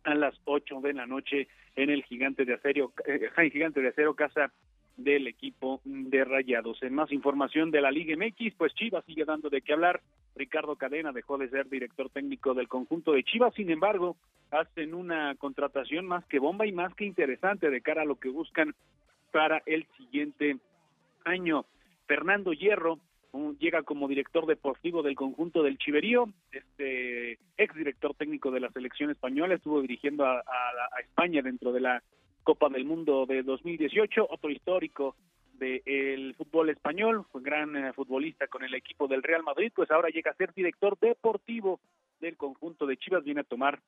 [0.05, 3.89] a las 8 de la noche en el Gigante de Acero, eh, el Gigante de
[3.89, 4.53] Acero, casa
[4.97, 6.83] del equipo de Rayados.
[6.83, 10.01] En más información de la Liga MX, pues Chivas sigue dando de qué hablar.
[10.35, 14.17] Ricardo Cadena dejó de ser director técnico del conjunto de Chivas, sin embargo,
[14.51, 18.29] hacen una contratación más que bomba y más que interesante de cara a lo que
[18.29, 18.75] buscan
[19.33, 20.59] para el siguiente
[21.25, 21.65] año.
[22.07, 22.99] Fernando Hierro
[23.59, 29.11] llega como director deportivo del conjunto del Chiverío, este ex director técnico de la selección
[29.11, 32.03] española, estuvo dirigiendo a, a España dentro de la
[32.47, 35.17] Copa del Mundo de 2018, otro histórico
[35.55, 40.11] del fútbol español, fue gran eh, futbolista con el equipo del Real Madrid, pues ahora
[40.11, 41.81] llega a ser director deportivo
[42.21, 43.81] del conjunto de Chivas, viene a tomar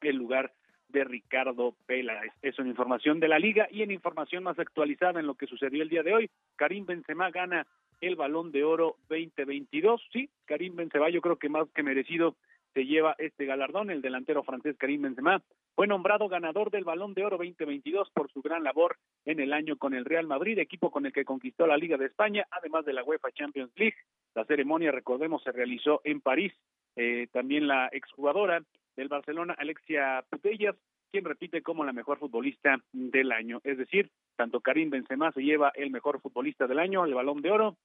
[0.00, 0.52] el lugar
[0.90, 2.22] de Ricardo Pela.
[2.40, 5.82] Es una información de la liga y en información más actualizada en lo que sucedió
[5.82, 7.66] el día de hoy, Karim Benzema gana
[8.00, 10.00] el Balón de Oro 2022.
[10.12, 12.36] Sí, Karim Benzema, yo creo que más que merecido
[12.74, 13.90] se lleva este galardón.
[13.90, 15.42] El delantero francés Karim Benzema
[15.74, 19.76] fue nombrado ganador del Balón de Oro 2022 por su gran labor en el año
[19.76, 22.92] con el Real Madrid, equipo con el que conquistó la Liga de España, además de
[22.92, 23.96] la UEFA Champions League.
[24.34, 26.52] La ceremonia, recordemos, se realizó en París.
[26.96, 28.62] Eh, también la exjugadora
[28.96, 30.74] del Barcelona, Alexia Putellas,
[31.10, 33.60] quien repite como la mejor futbolista del año.
[33.64, 37.50] Es decir, tanto Karim Benzema se lleva el mejor futbolista del año, el Balón de
[37.50, 37.76] Oro,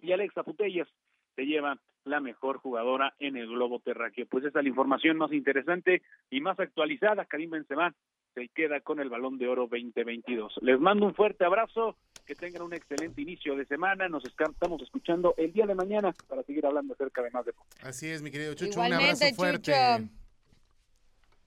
[0.00, 0.88] y Alexa Putellas
[1.34, 4.26] se lleva la mejor jugadora en el globo terráqueo.
[4.26, 7.24] Pues esa es la información más interesante y más actualizada.
[7.24, 7.94] Karim Benzema
[8.34, 10.58] se queda con el Balón de Oro 2022.
[10.62, 14.08] Les mando un fuerte abrazo, que tengan un excelente inicio de semana.
[14.08, 17.76] Nos estamos escuchando el día de mañana para seguir hablando acerca de más deporte.
[17.82, 18.72] Así es, mi querido Chucho.
[18.72, 19.72] Igualmente, un abrazo fuerte.
[19.72, 20.20] Chucho.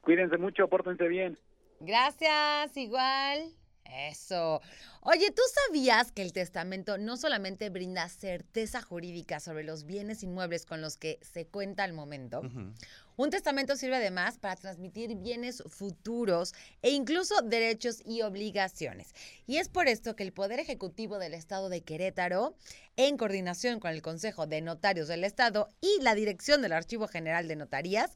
[0.02, 1.38] Cuídense mucho, pórtense bien.
[1.80, 3.54] Gracias, igual.
[3.86, 4.62] Eso.
[5.02, 10.66] Oye, ¿tú sabías que el testamento no solamente brinda certeza jurídica sobre los bienes inmuebles
[10.66, 12.42] con los que se cuenta al momento?
[13.16, 19.14] Un testamento sirve además para transmitir bienes futuros e incluso derechos y obligaciones.
[19.46, 22.56] Y es por esto que el Poder Ejecutivo del Estado de Querétaro,
[22.96, 27.48] en coordinación con el Consejo de Notarios del Estado y la Dirección del Archivo General
[27.48, 28.12] de Notarías,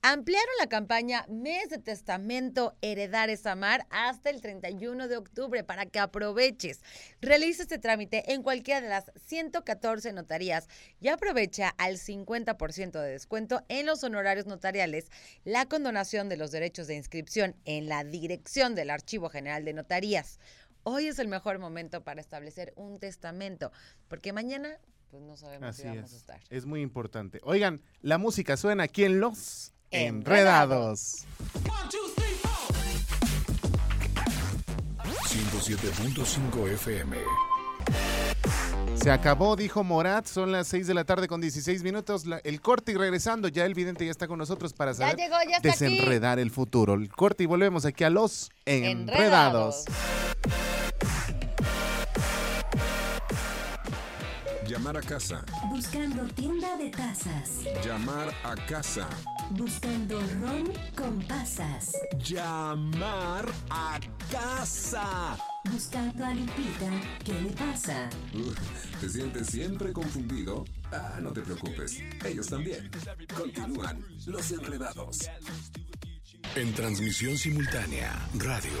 [0.00, 5.86] ampliaron la campaña Mes de Testamento Heredar es Amar hasta el 31 de octubre para
[5.86, 6.80] que aproveches.
[7.20, 10.68] Realiza este trámite en cualquiera de las 114 notarías
[11.00, 15.10] y aprovecha al 50% de descuento en los honorarios notariales,
[15.44, 20.38] la condonación de los derechos de inscripción en la dirección del Archivo General de Notarías.
[20.84, 23.70] Hoy es el mejor momento para establecer un testamento,
[24.08, 24.78] porque mañana
[25.10, 26.12] pues no sabemos Así si vamos es.
[26.14, 26.40] a estar.
[26.48, 27.40] Es muy importante.
[27.44, 31.26] Oigan, la música suena aquí en Los Enredados.
[31.26, 32.32] Enredados.
[35.32, 37.16] 107.5 FM.
[38.94, 40.26] Se acabó, dijo Morat.
[40.26, 42.26] Son las 6 de la tarde con 16 minutos.
[42.26, 43.48] La- el corte y regresando.
[43.48, 45.78] Ya el vidente ya está con nosotros para Ya saber llegó, ya está aquí.
[45.84, 46.94] desenredar el futuro.
[46.94, 49.84] El corte y volvemos aquí a Los Enredados.
[54.72, 55.44] Llamar a casa.
[55.68, 57.60] Buscando tienda de tazas.
[57.84, 59.06] Llamar a casa.
[59.50, 61.92] Buscando ron con pasas.
[62.24, 64.00] Llamar a
[64.30, 65.36] casa.
[65.70, 66.90] Buscando a Lupita.
[67.22, 68.08] ¿Qué le pasa?
[68.32, 70.64] Uh, ¿Te sientes siempre confundido?
[70.90, 72.02] Ah, no te preocupes.
[72.24, 72.90] Ellos también.
[73.36, 75.28] Continúan los enredados.
[76.54, 78.80] En transmisión simultánea, radio,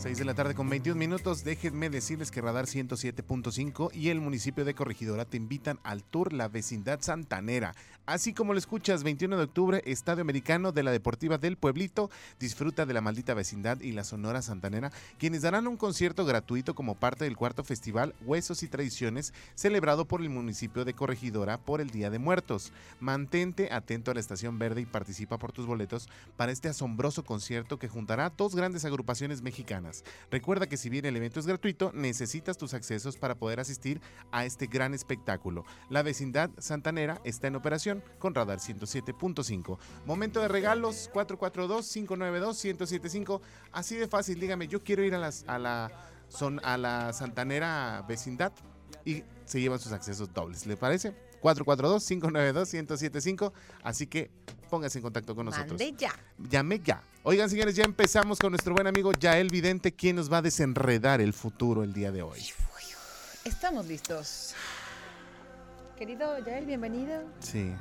[0.00, 1.44] 6 de la tarde con 21 minutos.
[1.44, 6.48] Déjenme decirles que Radar 107.5 y el municipio de Corregidora te invitan al tour La
[6.48, 7.74] Vecindad Santanera.
[8.06, 12.10] Así como lo escuchas, 21 de octubre, Estadio Americano de la Deportiva del Pueblito.
[12.40, 16.94] Disfruta de la maldita vecindad y la Sonora Santanera, quienes darán un concierto gratuito como
[16.94, 21.90] parte del cuarto festival Huesos y Tradiciones, celebrado por el municipio de Corregidora por el
[21.90, 22.72] Día de Muertos.
[23.00, 27.78] Mantente atento a la Estación Verde y participa por tus boletos para este asombroso concierto
[27.78, 29.89] que juntará dos grandes agrupaciones mexicanas.
[30.30, 34.00] Recuerda que si bien el evento es gratuito, necesitas tus accesos para poder asistir
[34.32, 35.64] a este gran espectáculo.
[35.88, 39.78] La vecindad santanera está en operación con Radar 107.5.
[40.06, 43.40] Momento de regalos 442-592-1075.
[43.72, 45.90] Así de fácil, dígame, yo quiero ir a, las, a, la,
[46.28, 48.52] son, a la santanera vecindad
[49.04, 50.66] y se llevan sus accesos dobles.
[50.66, 51.14] ¿Le parece?
[51.42, 53.52] 442-592-1075.
[53.82, 54.30] Así que
[54.70, 55.72] póngase en contacto con nosotros.
[55.72, 56.14] Mande ya.
[56.38, 57.02] Llame ya.
[57.24, 61.20] Oigan, señores, ya empezamos con nuestro buen amigo Yael Vidente, quien nos va a desenredar
[61.20, 62.40] el futuro el día de hoy.
[63.44, 64.54] Estamos listos.
[65.98, 67.24] Querido Yael, bienvenido.
[67.40, 67.72] Sí.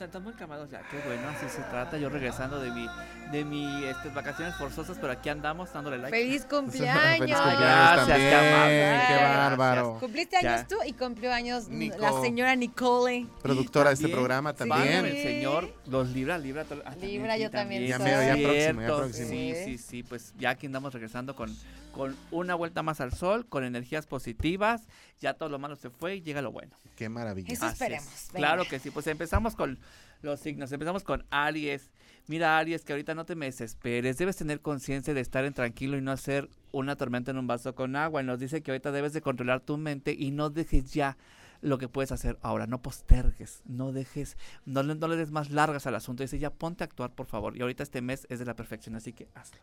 [0.00, 1.96] Están muy camados ya, qué bueno, así se trata.
[1.98, 2.86] Yo regresando de mi,
[3.32, 6.16] de mi este, vacaciones forzosas, pero aquí andamos dándole like.
[6.16, 7.18] ¡Feliz cumpleaños!
[7.18, 8.30] Feliz Ay, cumpleaños gracias, también.
[8.30, 9.06] qué amable.
[9.08, 9.96] Qué bárbaro.
[10.00, 10.54] Cumpliste Ya.
[10.54, 11.98] años tú y cumplió años Nico.
[11.98, 13.26] la señora Nicole.
[13.42, 15.04] Productora de este También, programa también.
[15.06, 16.62] el señor los libra, libra.
[16.62, 18.06] ah, también, Libra, sí, yo también Ya soy.
[18.10, 19.28] ya próximo, ya próximo.
[19.28, 21.54] Sí, sí, sí, pues ya aquí andamos regresando con,
[21.92, 24.82] con una vuelta más al sol, con energías positivas,
[25.20, 26.74] ya todo lo malo se fue y llega lo bueno.
[26.96, 27.52] Qué maravilla.
[27.52, 27.72] Eso es.
[27.72, 28.28] esperemos.
[28.32, 29.78] Claro que sí, pues empezamos con
[30.22, 31.90] los signos, empezamos con Aries.
[32.26, 35.96] Mira, Aries, que ahorita no te me desesperes, debes tener conciencia de estar en tranquilo
[35.96, 38.20] y no hacer una tormenta en un vaso con agua.
[38.22, 41.16] Y nos dice que ahorita debes de controlar tu mente y no dejes ya
[41.60, 45.50] lo que puedes hacer ahora, no postergues, no dejes, no, le- no le des más
[45.50, 46.22] largas al asunto.
[46.22, 47.56] Dice, ya ponte a actuar, por favor.
[47.56, 49.58] Y ahorita este mes es de la perfección, así que hazlo.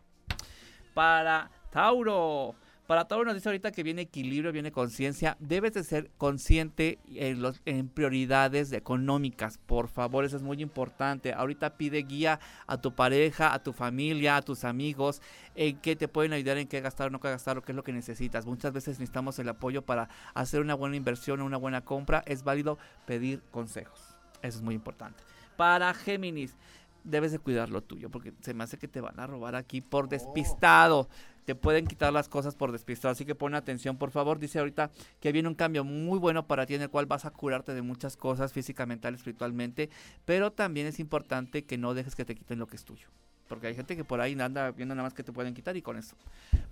[0.94, 2.56] Para Tauro.
[2.88, 5.38] Para Tauro nos dice ahorita que viene equilibrio, viene conciencia.
[5.40, 11.34] Debes de ser consciente en, los, en prioridades económicas, por favor, eso es muy importante.
[11.34, 15.24] Ahorita pide guía a tu pareja, a tu familia, a tus amigos,
[15.56, 17.76] en qué te pueden ayudar, en qué gastar o no qué gastar, o qué es
[17.76, 18.46] lo que necesitas.
[18.46, 22.24] Muchas veces necesitamos el apoyo para hacer una buena inversión o una buena compra.
[22.28, 22.78] Es válido
[23.08, 24.00] pedir consejos.
[24.44, 25.24] Eso es muy importante.
[25.58, 26.56] Para Géminis,
[27.04, 29.82] debes de cuidar lo tuyo, porque se me hace que te van a robar aquí
[29.82, 31.08] por despistado.
[31.46, 34.40] Te pueden quitar las cosas por despistado, así que pon atención, por favor.
[34.40, 37.32] Dice ahorita que viene un cambio muy bueno para ti en el cual vas a
[37.32, 39.90] curarte de muchas cosas física, mental, espiritualmente,
[40.26, 43.08] pero también es importante que no dejes que te quiten lo que es tuyo.
[43.48, 45.82] Porque hay gente que por ahí anda viendo nada más que te pueden quitar y
[45.82, 46.16] con eso.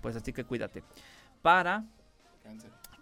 [0.01, 0.83] Pues así que cuídate.
[1.43, 1.85] Para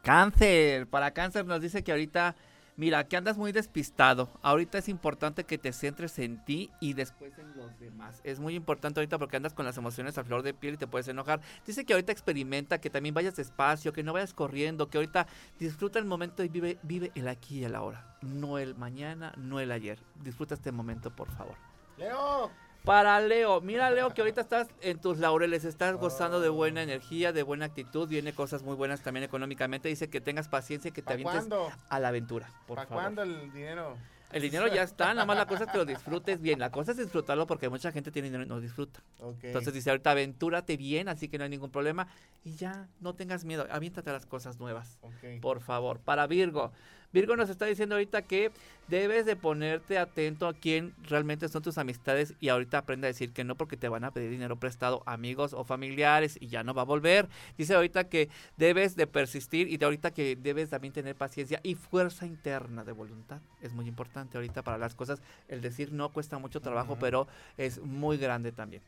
[0.02, 2.36] Cáncer, para cáncer nos dice que ahorita,
[2.82, 4.28] mira, que andas muy despistado.
[4.42, 8.22] Ahorita es importante que te centres en ti y después en los demás.
[8.24, 10.88] Es muy importante ahorita porque andas con las emociones a flor de piel y te
[10.88, 11.42] puedes enojar.
[11.64, 15.28] Dice que ahorita experimenta, que también vayas despacio, que no vayas corriendo, que ahorita
[15.60, 18.18] disfruta el momento y vive, vive el aquí y el ahora.
[18.24, 20.00] No el mañana, no el ayer.
[20.16, 21.58] Disfruta este momento, por favor.
[22.00, 22.50] Leo.
[22.84, 27.32] Para Leo, mira Leo que ahorita estás en tus laureles, estás gozando de buena energía,
[27.32, 31.02] de buena actitud, viene cosas muy buenas también económicamente, dice que tengas paciencia y que
[31.02, 31.72] te ¿Para avientes cuándo?
[31.90, 33.04] a la aventura, por ¿Para favor.
[33.04, 33.98] cuándo el dinero?
[34.32, 36.92] El dinero ya está, nada más la cosa es que lo disfrutes bien, la cosa
[36.92, 39.02] es disfrutarlo porque mucha gente tiene dinero y no disfruta.
[39.44, 42.08] Entonces dice ahorita aventúrate bien, así que no hay ningún problema
[42.44, 44.98] y ya no tengas miedo, aviéntate a las cosas nuevas.
[45.42, 46.72] Por favor, para Virgo.
[47.14, 48.52] Virgo nos está diciendo ahorita que
[48.88, 53.32] debes de ponerte atento a quién realmente son tus amistades y ahorita aprende a decir
[53.32, 56.74] que no porque te van a pedir dinero prestado amigos o familiares y ya no
[56.74, 57.28] va a volver.
[57.58, 61.76] Dice ahorita que debes de persistir y de ahorita que debes también tener paciencia y
[61.76, 63.42] fuerza interna de voluntad.
[63.62, 65.22] Es muy importante ahorita para las cosas.
[65.48, 68.82] El decir no cuesta mucho trabajo, pero es muy grande también.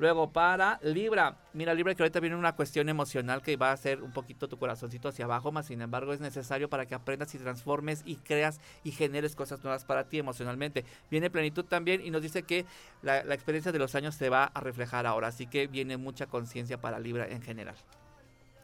[0.00, 1.36] Luego para Libra.
[1.52, 4.56] Mira, Libra, que ahorita viene una cuestión emocional que va a hacer un poquito tu
[4.56, 8.60] corazoncito hacia abajo, más sin embargo es necesario para que aprendas y transformes y creas
[8.82, 10.86] y generes cosas nuevas para ti emocionalmente.
[11.10, 12.64] Viene plenitud también y nos dice que
[13.02, 16.80] la, experiencia de los años se va a reflejar ahora, así que viene mucha conciencia
[16.80, 17.76] para Libra en general.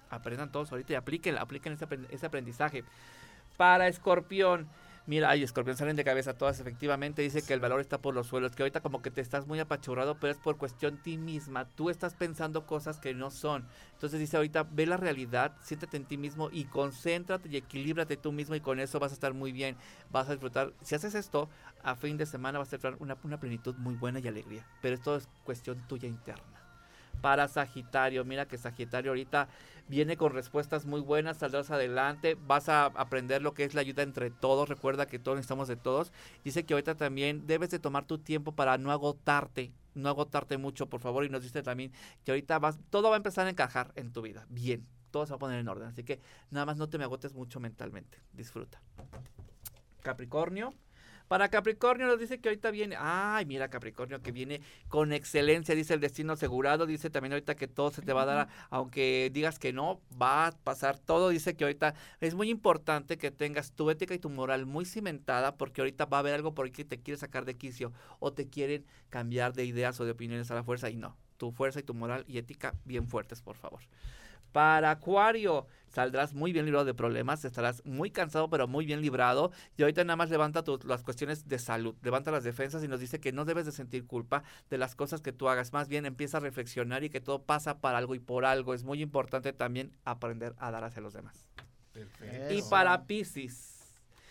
[0.09, 1.77] Aprendan todos ahorita y apliquen, apliquen
[2.11, 2.83] ese aprendizaje.
[3.59, 4.69] Para Escorpión.
[5.07, 7.23] Mira, ay, Escorpión salen de cabeza todas, efectivamente.
[7.23, 9.61] Dice que el valor está por los suelos, que ahorita como que te estás muy
[9.61, 11.69] apachurrado, pero es por cuestión ti misma.
[11.77, 13.69] Tú estás pensando cosas que no son.
[13.93, 18.33] Entonces dice ahorita, ve la realidad, siéntate en ti mismo y concéntrate y equilíbrate tú
[18.33, 19.77] mismo y con eso vas a estar muy bien.
[20.11, 20.73] Vas a disfrutar.
[20.83, 21.49] Si haces esto,
[21.85, 24.67] a fin de semana vas a tener una, una plenitud muy buena y alegría.
[24.83, 26.56] Pero esto es cuestión tuya interna
[27.21, 28.25] para Sagitario.
[28.25, 29.49] Mira que Sagitario ahorita
[29.89, 34.03] viene con respuestas muy buenas, saldrás adelante, vas a aprender lo que es la ayuda
[34.03, 36.13] entre todos, recuerda que todos necesitamos de todos.
[36.45, 40.87] Dice que ahorita también debes de tomar tu tiempo para no agotarte, no agotarte mucho,
[40.87, 41.93] por favor, y nos dice también
[42.25, 45.31] que ahorita vas, todo va a empezar a encajar en tu vida, bien, todo se
[45.31, 48.19] va a poner en orden, así que nada más no te me agotes mucho mentalmente,
[48.33, 48.81] disfruta.
[50.03, 50.73] Capricornio.
[51.29, 55.95] Para Capricornio nos dice que ahorita viene, ay, mira Capricornio que viene con excelencia, dice
[55.95, 59.59] el destino asegurado, dice también ahorita que todo se te va a dar, aunque digas
[59.59, 63.91] que no, va a pasar todo, dice que ahorita es muy importante que tengas tu
[63.91, 66.85] ética y tu moral muy cimentada, porque ahorita va a haber algo por ahí que
[66.85, 70.55] te quiere sacar de quicio o te quieren cambiar de ideas o de opiniones a
[70.55, 73.81] la fuerza y no, tu fuerza y tu moral y ética bien fuertes, por favor.
[74.57, 79.53] Para Acuario, saldrás muy bien librado de problemas, estarás muy cansado pero muy bien librado
[79.77, 82.99] y ahorita nada más levanta tus- las cuestiones de salud, levanta las defensas y nos
[83.01, 86.07] dice que no debes de sentir culpa de las cosas que tú hagas, más bien
[86.07, 88.73] empieza a reflexionar y que todo pasa para algo y por algo.
[88.73, 91.51] Es muy importante también aprender a dar hacia los demás.
[92.57, 93.76] Y para Pisces.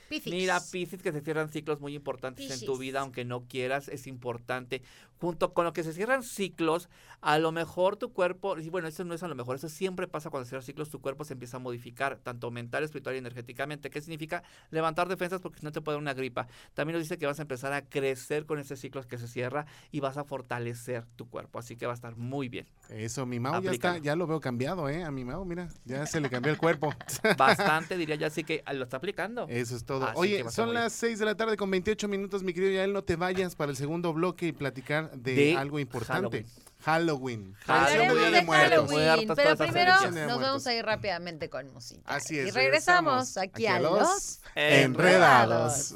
[0.09, 0.33] Piscis.
[0.33, 4.07] Mira, Piscis, que se cierran ciclos muy importantes en tu vida, aunque no quieras, es
[4.07, 4.81] importante.
[5.19, 6.89] Junto con lo que se cierran ciclos,
[7.21, 10.07] a lo mejor tu cuerpo, y bueno, eso no es a lo mejor, eso siempre
[10.07, 13.19] pasa cuando se cierran ciclos, tu cuerpo se empieza a modificar, tanto mental, espiritual y
[13.19, 13.89] energéticamente.
[13.89, 14.43] ¿Qué significa?
[14.71, 16.47] Levantar defensas porque si no te puede dar una gripa.
[16.73, 19.65] También nos dice que vas a empezar a crecer con ese ciclo que se cierra
[19.91, 22.67] y vas a fortalecer tu cuerpo, así que va a estar muy bien.
[22.89, 25.03] Eso, mi Mau ya está, ya lo veo cambiado, ¿eh?
[25.03, 26.93] A mi Mau, mira, ya se le cambió el cuerpo.
[27.37, 29.47] Bastante, diría yo, así que lo está aplicando.
[29.49, 29.94] Eso es todo.
[30.03, 32.93] Así que Oye, son las 6 de la tarde con 28 minutos, mi querido Yael,
[32.93, 36.45] no te vayas para el segundo bloque y platicar de, De algo importante.
[36.83, 37.53] Halloween.
[37.53, 37.57] De.
[37.65, 42.01] Halloween, Muertos, pero primero nos vamos a ir rápidamente con música.
[42.05, 42.47] Así es.
[42.47, 45.95] Y regresamos aquí a los Enredados.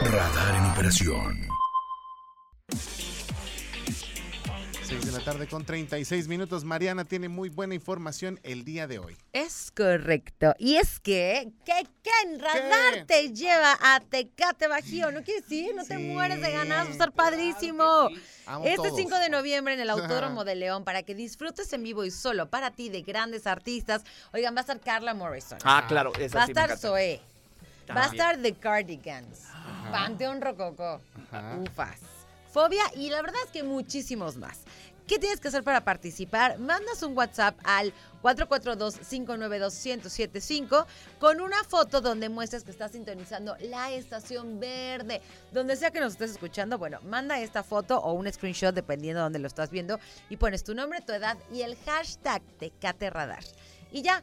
[0.00, 1.51] Radar en operación.
[4.92, 6.64] 6 de la tarde con 36 minutos.
[6.64, 9.16] Mariana tiene muy buena información el día de hoy.
[9.32, 10.54] Es correcto.
[10.58, 15.10] Y es que, que, que en radar te lleva a Tecate Bajío.
[15.10, 15.74] ¿No quieres ir?
[15.74, 16.84] No te mueres de ganas.
[16.84, 18.10] Va a estar padrísimo.
[18.64, 18.96] Este todos.
[18.98, 22.50] 5 de noviembre en el Autódromo de León para que disfrutes en vivo y solo
[22.50, 24.02] para ti de grandes artistas.
[24.34, 25.58] Oigan, va a estar Carla Morrison.
[25.64, 26.76] Ah, claro, esa Va a sí estar.
[26.76, 27.22] Zoé.
[27.96, 29.44] Va a estar The Cardigans.
[29.90, 31.00] Panteón Rococó.
[31.30, 31.56] Ajá.
[31.56, 32.11] Ufas.
[32.52, 34.60] Fobia y la verdad es que muchísimos más.
[35.06, 36.58] ¿Qué tienes que hacer para participar?
[36.58, 40.86] Mandas un WhatsApp al 442-592-1075
[41.18, 45.20] con una foto donde muestres que estás sintonizando la estación verde.
[45.50, 49.24] Donde sea que nos estés escuchando, bueno, manda esta foto o un screenshot dependiendo de
[49.24, 49.98] dónde lo estás viendo
[50.30, 53.42] y pones tu nombre, tu edad y el hashtag Tecate Radar.
[53.90, 54.22] Y ya,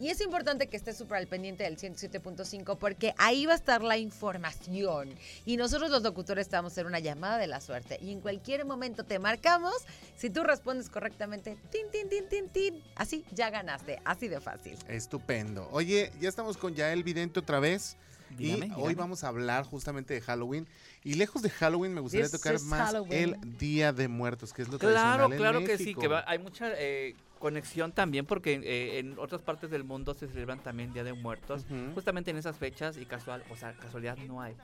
[0.00, 3.82] y es importante que estés súper al pendiente del 107.5 porque ahí va a estar
[3.82, 5.10] la información.
[5.44, 7.98] Y nosotros los locutores te vamos a hacer una llamada de la suerte.
[8.02, 9.74] Y en cualquier momento te marcamos.
[10.16, 12.82] Si tú respondes correctamente, tin, tin, tin, tin, tin.
[12.96, 14.00] Así ya ganaste.
[14.04, 14.76] Así de fácil.
[14.88, 15.68] Estupendo.
[15.72, 17.96] Oye, ya estamos con Yael Vidente otra vez.
[18.36, 20.66] Dígame, y hoy vamos a hablar justamente de Halloween.
[21.02, 23.12] Y lejos de Halloween me gustaría This tocar más Halloween.
[23.40, 24.94] el Día de Muertos, que es lo Claro,
[25.28, 29.18] tradicional en claro que sí, que va- hay mucha eh, conexión también porque eh, en
[29.18, 33.06] otras partes del mundo se celebran también Día de Muertos, justamente en esas fechas y
[33.06, 34.54] casual, o sea, casualidad no hay.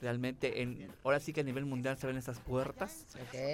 [0.00, 3.06] Realmente, en, ahora sí que a nivel mundial se ven esas puertas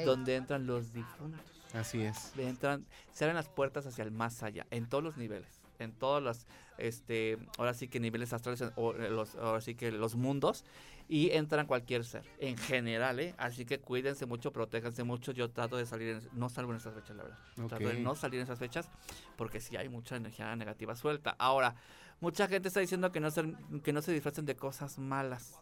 [0.05, 1.41] donde entran los difuntos.
[1.73, 2.33] Así es.
[2.37, 6.23] Entran, se abren las puertas hacia el más allá, en todos los niveles, en todos
[6.23, 6.47] los,
[6.79, 10.65] este, ahora sí que niveles astrales, o eh, los, ahora sí que los mundos.
[11.13, 13.35] Y entran cualquier ser, en general, ¿eh?
[13.37, 15.33] Así que cuídense mucho, protéjanse mucho.
[15.33, 17.39] Yo trato de salir, en- no salgo en esas fechas, la verdad.
[17.69, 18.89] Trato de no salir en esas fechas
[19.37, 21.35] porque sí hay mucha energía negativa suelta.
[21.39, 21.75] Ahora,
[22.21, 23.43] mucha gente está diciendo que no se,
[23.83, 25.59] que no se disfracen de cosas malas.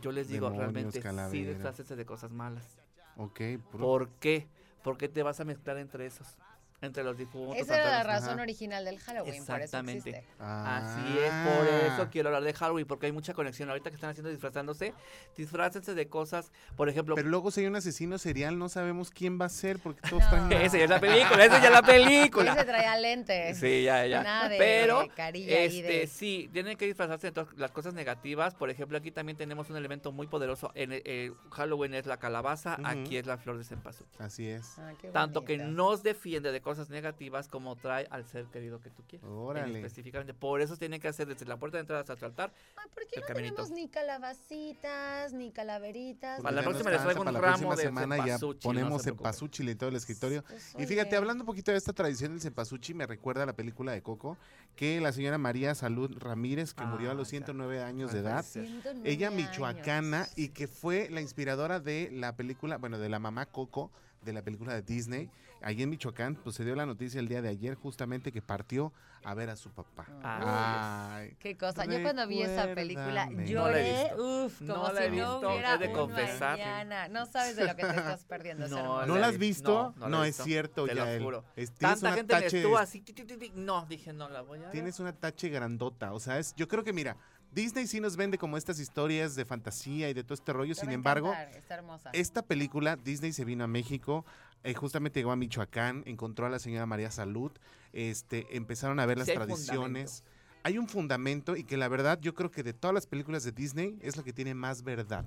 [0.00, 0.98] Yo les digo, Demonios, realmente
[1.30, 2.76] sí disfrácense de cosas malas.
[3.16, 3.40] Ok.
[3.70, 4.48] puro- ¿Por qué?
[4.82, 6.36] Porque te vas a mezclar entre esos,
[6.82, 7.56] entre los difuntos.
[7.58, 10.10] Esa era la razón original del Halloween, por eso Exactamente.
[10.10, 10.26] existe.
[10.38, 12.08] Así es, por eso Ah.
[12.10, 13.68] quiero hablar de Halloween, porque hay mucha conexión.
[13.68, 14.94] Ahorita que están haciendo disfrazándose,
[15.36, 17.14] disfrácense de cosas, por ejemplo.
[17.14, 20.28] Pero luego si hay un asesino serial, no sabemos quién va a ser porque todos
[20.28, 20.50] traen...
[20.70, 22.52] Esa ya es la película, esa ya es la película.
[22.54, 23.58] Ese traía lentes.
[23.58, 24.22] Sí, ya, ya.
[24.22, 28.54] Nada de Pero, este, de- sí, tienen que disfrazarse de todas las cosas negativas.
[28.54, 30.70] Por ejemplo, aquí también tenemos un elemento muy poderoso.
[30.74, 34.06] En eh, Halloween es la calabaza, aquí es la flor de cempasúchil.
[34.18, 34.78] Así es.
[34.78, 38.90] Ah, qué Tanto que nos defiende de cosas negativas como trae al ser querido que
[38.90, 39.26] tú quieres.
[39.28, 39.78] Órale.
[39.80, 40.34] Específicamente.
[40.34, 43.06] Por eso tienen que hacer desde la puerta de entrada hasta tu altar Ay, ¿por
[43.06, 43.54] qué el no caminito.
[43.56, 46.40] tenemos ni calabacitas, ni calaveritas?
[46.40, 48.22] Para la Ya no próxima les traigo para un la ramo próxima de semana ya
[48.38, 50.42] cempasúchil, no ponemos cempasúchil en todo el escritorio.
[50.44, 53.52] Pues, Y fíjate, hablando un poquito de esta tradición del cempasúchil, me recuerda a la
[53.54, 54.36] película de Coco,
[54.76, 57.30] que la señora María Salud Ramírez, que murió a Ah, los ya.
[57.30, 58.66] 109 años No de edad, ser.
[58.66, 59.48] 109 ella años.
[59.50, 63.90] michoacana y que fue la inspiradora de la película, bueno, de la mamá Coco,
[64.22, 65.30] de la película de Disney.
[65.62, 68.92] Allí en Michoacán, pues se dio la noticia el día de ayer justamente que partió
[69.24, 70.06] a ver a su papá.
[70.22, 71.84] Ah, Ay, Qué cosa.
[71.84, 73.26] Yo cuando vi esa película.
[73.26, 74.44] No lloré, visto.
[74.46, 76.58] uf, No como la he si no hubiera de confesar.
[76.58, 77.08] mañana.
[77.08, 78.68] No sabes de lo que te estás perdiendo.
[78.68, 79.04] No.
[79.04, 79.92] ¿No la has visto.
[79.96, 80.44] No, no No, es visto.
[80.44, 81.44] cierto, Te lo juro.
[81.56, 83.00] Es- tienes Tanta una gente tache- estuvo así.
[83.02, 83.52] ti, ti, ti, ti.
[83.54, 84.70] No, dije, no la voy a ver.
[84.70, 86.14] Tienes una tache grandota.
[86.14, 87.16] O sea, es, yo creo que mira,
[87.52, 90.74] Disney sí nos vende como estas historias de fantasía y de todo este rollo.
[90.74, 92.10] Te Sin embargo, encantar, está hermosa.
[92.14, 94.24] esta película, Disney se vino a México,
[94.62, 97.50] eh, justamente llegó a Michoacán, encontró a la señora María Salud,
[97.92, 100.24] este, empezaron a ver las Sí tradiciones.
[100.62, 103.52] Hay un fundamento y que la verdad yo creo que de todas las películas de
[103.52, 105.24] Disney es la que tiene más verdad,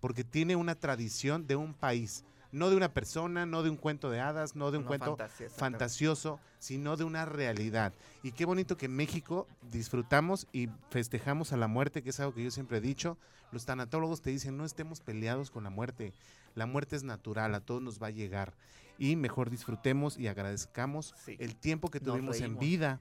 [0.00, 4.10] porque tiene una tradición de un país, no de una persona, no de un cuento
[4.10, 5.16] de hadas, no de un cuento
[5.56, 7.94] fantasioso, sino de una realidad.
[8.22, 12.34] Y qué bonito que en México disfrutamos y festejamos a la muerte, que es algo
[12.34, 13.16] que yo siempre he dicho.
[13.52, 16.12] Los tanatólogos te dicen, no estemos peleados con la muerte.
[16.56, 18.54] La muerte es natural, a todos nos va a llegar.
[18.98, 21.36] Y mejor disfrutemos y agradezcamos Sí.
[21.38, 22.98] el tiempo que tuvimos en vida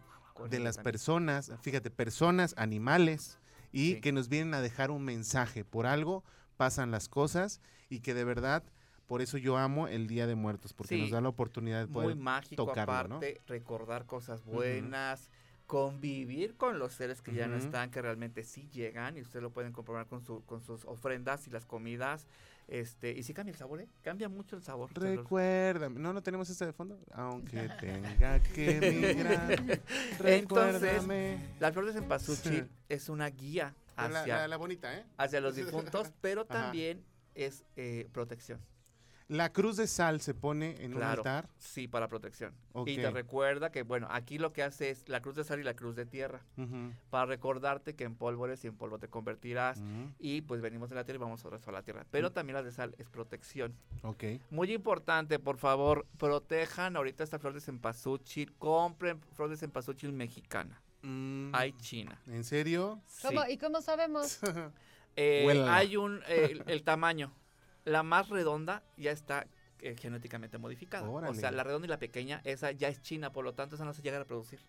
[0.50, 3.40] de las personas, fíjate, personas, animales,
[3.72, 4.02] y Sí.
[4.02, 5.64] que nos vienen a dejar un mensaje.
[5.64, 6.24] Por algo
[6.58, 8.64] pasan las cosas y que de verdad,
[9.08, 11.02] por eso yo amo el Día de Muertos, porque Sí.
[11.02, 13.16] nos da la oportunidad de poder Muy mágico tocarlo, ¿no?
[13.18, 15.30] aparte, recordar cosas buenas,
[15.68, 19.50] convivir con los seres que ya no están, que realmente sí llegan y ustedes lo
[19.52, 22.28] pueden comprobar con, su, con sus ofrendas y las comidas.
[22.68, 23.88] Este, y sí cambia el sabor, ¿eh?
[24.02, 24.90] Cambia mucho el sabor.
[24.94, 26.00] Recuérdame.
[26.00, 27.00] No, no tenemos este de fondo.
[27.12, 28.78] Aunque tenga que.
[30.24, 31.38] Entonces, Recuérdame.
[31.60, 35.06] La flor de cempasúchil es una guía la, hacia, la- la bonita, ¿eh?
[35.18, 36.64] hacia los difuntos, pero Ajá.
[36.64, 37.04] también
[37.36, 38.60] es eh, protección.
[39.28, 41.50] La cruz de sal se pone en un altar.
[41.58, 42.54] sí, para protección.
[42.86, 45.64] Y te recuerda que, bueno, aquí lo que hace es la cruz de sal y
[45.64, 46.42] la cruz de tierra,
[47.10, 49.82] para recordarte que en polvo eres y en polvo te convertirás.
[50.20, 52.04] Y pues venimos de la tierra y vamos otra vez a la tierra.
[52.04, 52.08] Mm.
[52.12, 53.74] Pero también la de sal es protección.
[54.04, 54.24] Ok.
[54.52, 58.54] Muy importante, por favor, protejan ahorita esta flor de cempasúchil.
[58.58, 60.82] Compren flor de cempasúchil mexicana.
[61.02, 62.22] Mm, Hay China.
[62.28, 63.02] ¿En serio?
[63.24, 63.54] ¿Cómo- Sí.
[63.54, 64.40] ¿Y cómo sabemos?
[65.18, 67.32] Eh, hay un, eh, el, el tamaño.
[67.86, 69.48] La más redonda ya está
[69.80, 71.08] eh, genéticamente modificada.
[71.08, 71.52] O sea, Órale.
[71.58, 74.02] la redonda y la pequeña, esa ya es china, por lo tanto, esa no se
[74.02, 74.60] llega a reproducir.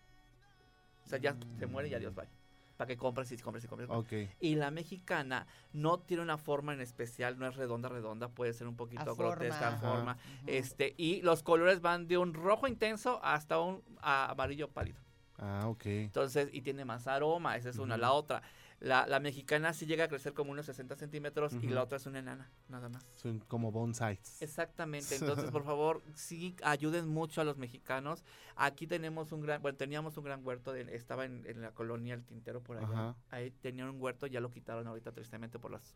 [1.05, 2.27] O sea, ya se muere y adiós, bye.
[2.75, 3.89] Para que compres y compres y compres.
[3.89, 4.13] Ok.
[4.39, 8.67] Y la mexicana no tiene una forma en especial, no es redonda, redonda, puede ser
[8.67, 9.95] un poquito A grotesca forma.
[9.95, 10.11] forma.
[10.11, 10.19] Ajá.
[10.45, 14.99] Este, y los colores van de un rojo intenso hasta un a- amarillo pálido.
[15.39, 15.85] Ah, ok.
[15.85, 17.97] Entonces, y tiene más aroma, esa es una.
[17.97, 18.43] La otra,
[18.79, 22.05] la, la mexicana sí llega a crecer como unos 60 centímetros y la otra es
[22.05, 23.03] una enana, nada más.
[23.15, 24.41] Son como bonsais.
[24.41, 28.23] Exactamente, entonces por favor, sí ayuden mucho a los mexicanos.
[28.55, 32.13] Aquí tenemos un gran, bueno, teníamos un gran huerto, de- estaba en, en la colonia
[32.13, 32.87] El Tintero por allá.
[32.87, 33.15] Ajá.
[33.31, 35.95] Ahí tenían un huerto, ya lo quitaron ahorita tristemente por las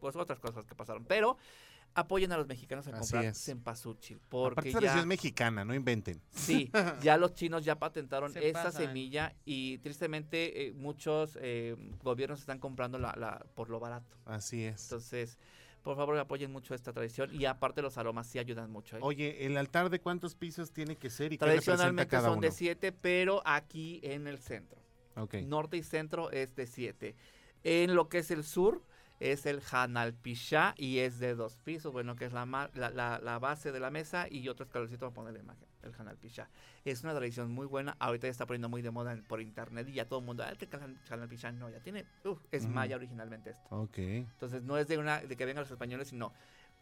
[0.00, 1.04] pues, otras cosas que pasaron.
[1.06, 1.36] Pero
[1.94, 3.38] apoyen a los mexicanos a Así comprar es.
[3.44, 4.86] cempasúchil, Aparte, porque esta ya...
[4.86, 6.20] tradición mexicana, no inventen.
[6.30, 6.70] Sí,
[7.02, 8.86] ya los chinos ya patentaron Se esa pasan.
[8.86, 14.16] semilla y tristemente eh, muchos eh, gobiernos están comprando la, la- por lo barato.
[14.26, 14.82] Así es.
[14.84, 15.38] Entonces,
[15.82, 18.96] por favor, apoyen mucho esta tradición y aparte los aromas sí ayudan mucho.
[18.96, 19.00] ¿eh?
[19.02, 22.40] Oye, ¿el altar de cuántos pisos tiene que ser y qué Tradicionalmente cada son uno?
[22.46, 24.80] de siete, pero aquí en el centro.
[25.16, 25.34] Ok.
[25.44, 27.14] Norte y centro es de siete.
[27.62, 28.82] En lo que es el sur,
[29.32, 33.18] es el Hanalpisha y es de dos pisos, bueno, que es la, ma- la, la-
[33.20, 36.48] la base de la mesa y otro escaloncito para poner la imagen, el Hanalpisha.
[36.84, 39.88] Es una tradición muy buena, ahorita ya está poniendo muy de moda en- por internet
[39.88, 40.68] y ya todo el mundo, ah, que
[41.10, 42.04] Hanalpisha no, ya tiene,
[42.50, 43.62] es maya originalmente esto.
[43.70, 43.98] Ok.
[43.98, 46.32] Entonces no es de una de que vengan los españoles, sino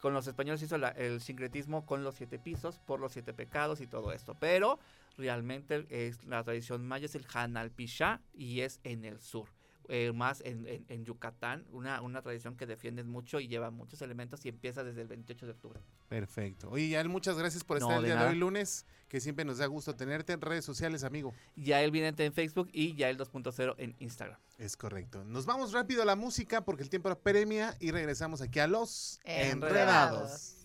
[0.01, 3.79] con los españoles hizo la- el sincretismo con los siete pisos, por los siete pecados
[3.79, 4.35] y todo esto.
[4.39, 4.79] Pero
[5.17, 9.47] realmente es la tradición maya es el Hanalpisha y es en el sur.
[9.89, 14.01] Eh, más en, en- en Yucatán, una, una tradición que defienden mucho y lleva muchos
[14.01, 15.79] elementos y empieza desde el 28 de octubre.
[16.09, 16.69] Perfecto.
[16.69, 19.57] Oye, Yael, muchas gracias por No, estar el día de hoy lunes, que siempre nos
[19.57, 21.33] da gusto tenerte en redes sociales, amigo.
[21.55, 24.39] Ya el Vidente en Facebook y ya el 2.0 en Instagram.
[24.57, 25.23] Es correcto.
[25.25, 29.19] Nos vamos rápido a la música porque el tiempo apremia y regresamos aquí a los
[29.25, 29.59] Enredados.
[29.63, 30.59] enredados.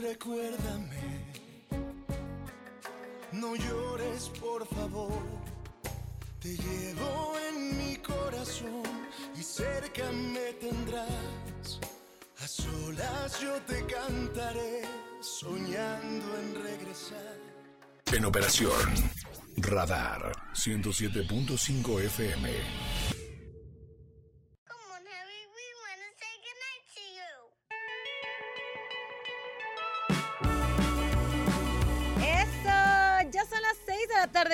[0.00, 1.32] Recuérdame,
[3.32, 5.12] no llores por favor.
[6.42, 8.82] Te llevo en mi corazón
[9.38, 11.78] y cerca me tendrás.
[12.42, 14.82] A solas yo te cantaré,
[15.20, 17.38] soñando en regresar.
[18.12, 18.72] En operación
[19.56, 22.50] Radar 107.5 FM.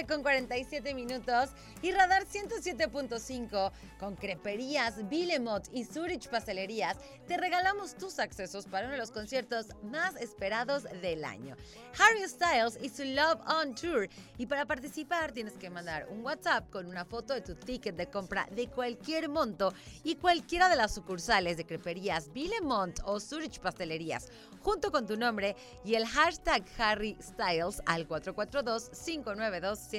[0.09, 1.51] Con 47 minutos
[1.83, 6.97] y Radar 107.5 con Creperías, Bilemot y Zurich Pastelerías
[7.27, 11.57] te regalamos tus accesos para uno de los conciertos más esperados del año.
[11.99, 16.71] Harry Styles y su Love on Tour y para participar tienes que mandar un WhatsApp
[16.71, 20.95] con una foto de tu ticket de compra de cualquier monto y cualquiera de las
[20.95, 24.29] sucursales de Creperías, Bilemont o Zurich Pastelerías
[24.61, 25.55] junto con tu nombre
[25.85, 28.07] y el hashtag Harry Styles al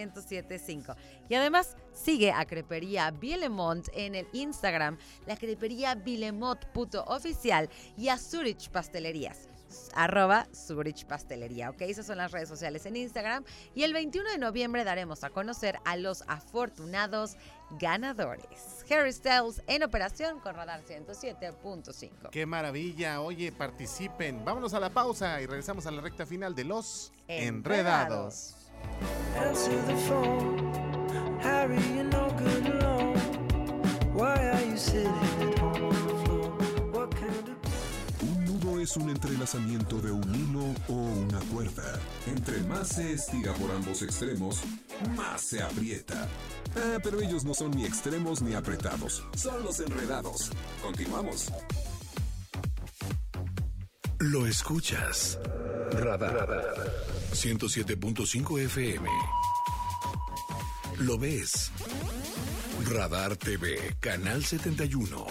[0.07, 0.95] 442-592-1075.
[1.29, 8.69] Y además sigue a Crepería Bilemont en el Instagram, la Crepería Bilemont.oficial y a Zurich
[8.69, 9.49] Pastelerías
[9.93, 11.81] arroba Zurich Pastelería, ¿ok?
[11.81, 13.43] Esas son las redes sociales en Instagram.
[13.75, 17.35] Y el 21 de noviembre daremos a conocer a los afortunados
[17.79, 18.83] ganadores.
[18.89, 22.29] Harry Styles en operación con Radar 107.5.
[22.31, 23.21] Qué maravilla.
[23.21, 24.43] Oye, participen.
[24.43, 28.58] Vámonos a la pausa y regresamos a la recta final de los enredados.
[29.37, 33.17] Answer the phone, Harry, you're no good alone.
[34.13, 36.49] Why are you sitting at home on the floor?
[36.91, 37.59] What kind of
[38.21, 41.99] Un nudo es un entrelazamiento de un hilo o una cuerda.
[42.27, 44.61] Entre más se estira por ambos extremos,
[45.15, 46.27] más se aprieta.
[46.75, 49.23] Ah, pero ellos no son ni extremos ni apretados.
[49.35, 50.51] Son los enredados.
[50.81, 51.49] Continuamos.
[54.19, 55.39] Lo escuchas.
[55.93, 59.09] Radar 107.5 FM.
[60.99, 61.71] Lo ves.
[62.89, 65.25] Radar TV, Canal 71.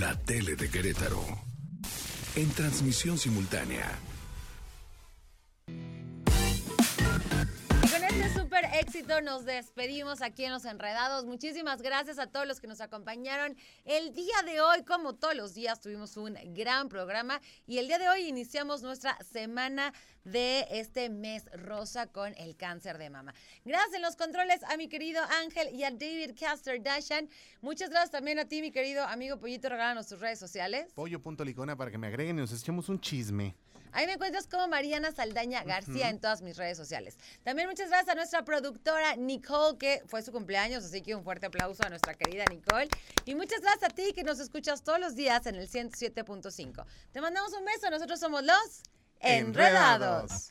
[0.00, 1.24] La tele de Querétaro.
[2.34, 3.98] En transmisión simultánea.
[8.82, 11.24] Éxito nos despedimos aquí en Los Enredados.
[11.24, 14.82] Muchísimas gracias a todos los que nos acompañaron el día de hoy.
[14.82, 19.16] Como todos los días tuvimos un gran programa y el día de hoy iniciamos nuestra
[19.22, 23.34] semana de este mes rosa con el cáncer de mama.
[23.64, 27.28] Gracias en los controles a mi querido Ángel y a David Caster Dashan.
[27.60, 29.68] Muchas gracias también a ti, mi querido amigo Pollito.
[29.68, 30.92] Regálanos tus redes sociales.
[30.94, 33.54] Pollo.licona para que me agreguen y nos echemos un chisme.
[33.92, 37.16] Ahí me encuentras como Mariana Saldaña García en todas mis redes sociales.
[37.42, 41.46] También muchas gracias a nuestra productora Nicole, que fue su cumpleaños, así que un fuerte
[41.46, 42.88] aplauso a nuestra querida Nicole.
[43.26, 46.84] Y muchas gracias a ti que nos escuchas todos los días en el 107.5.
[47.12, 48.82] Te mandamos un beso, nosotros somos los
[49.22, 50.50] Enredados.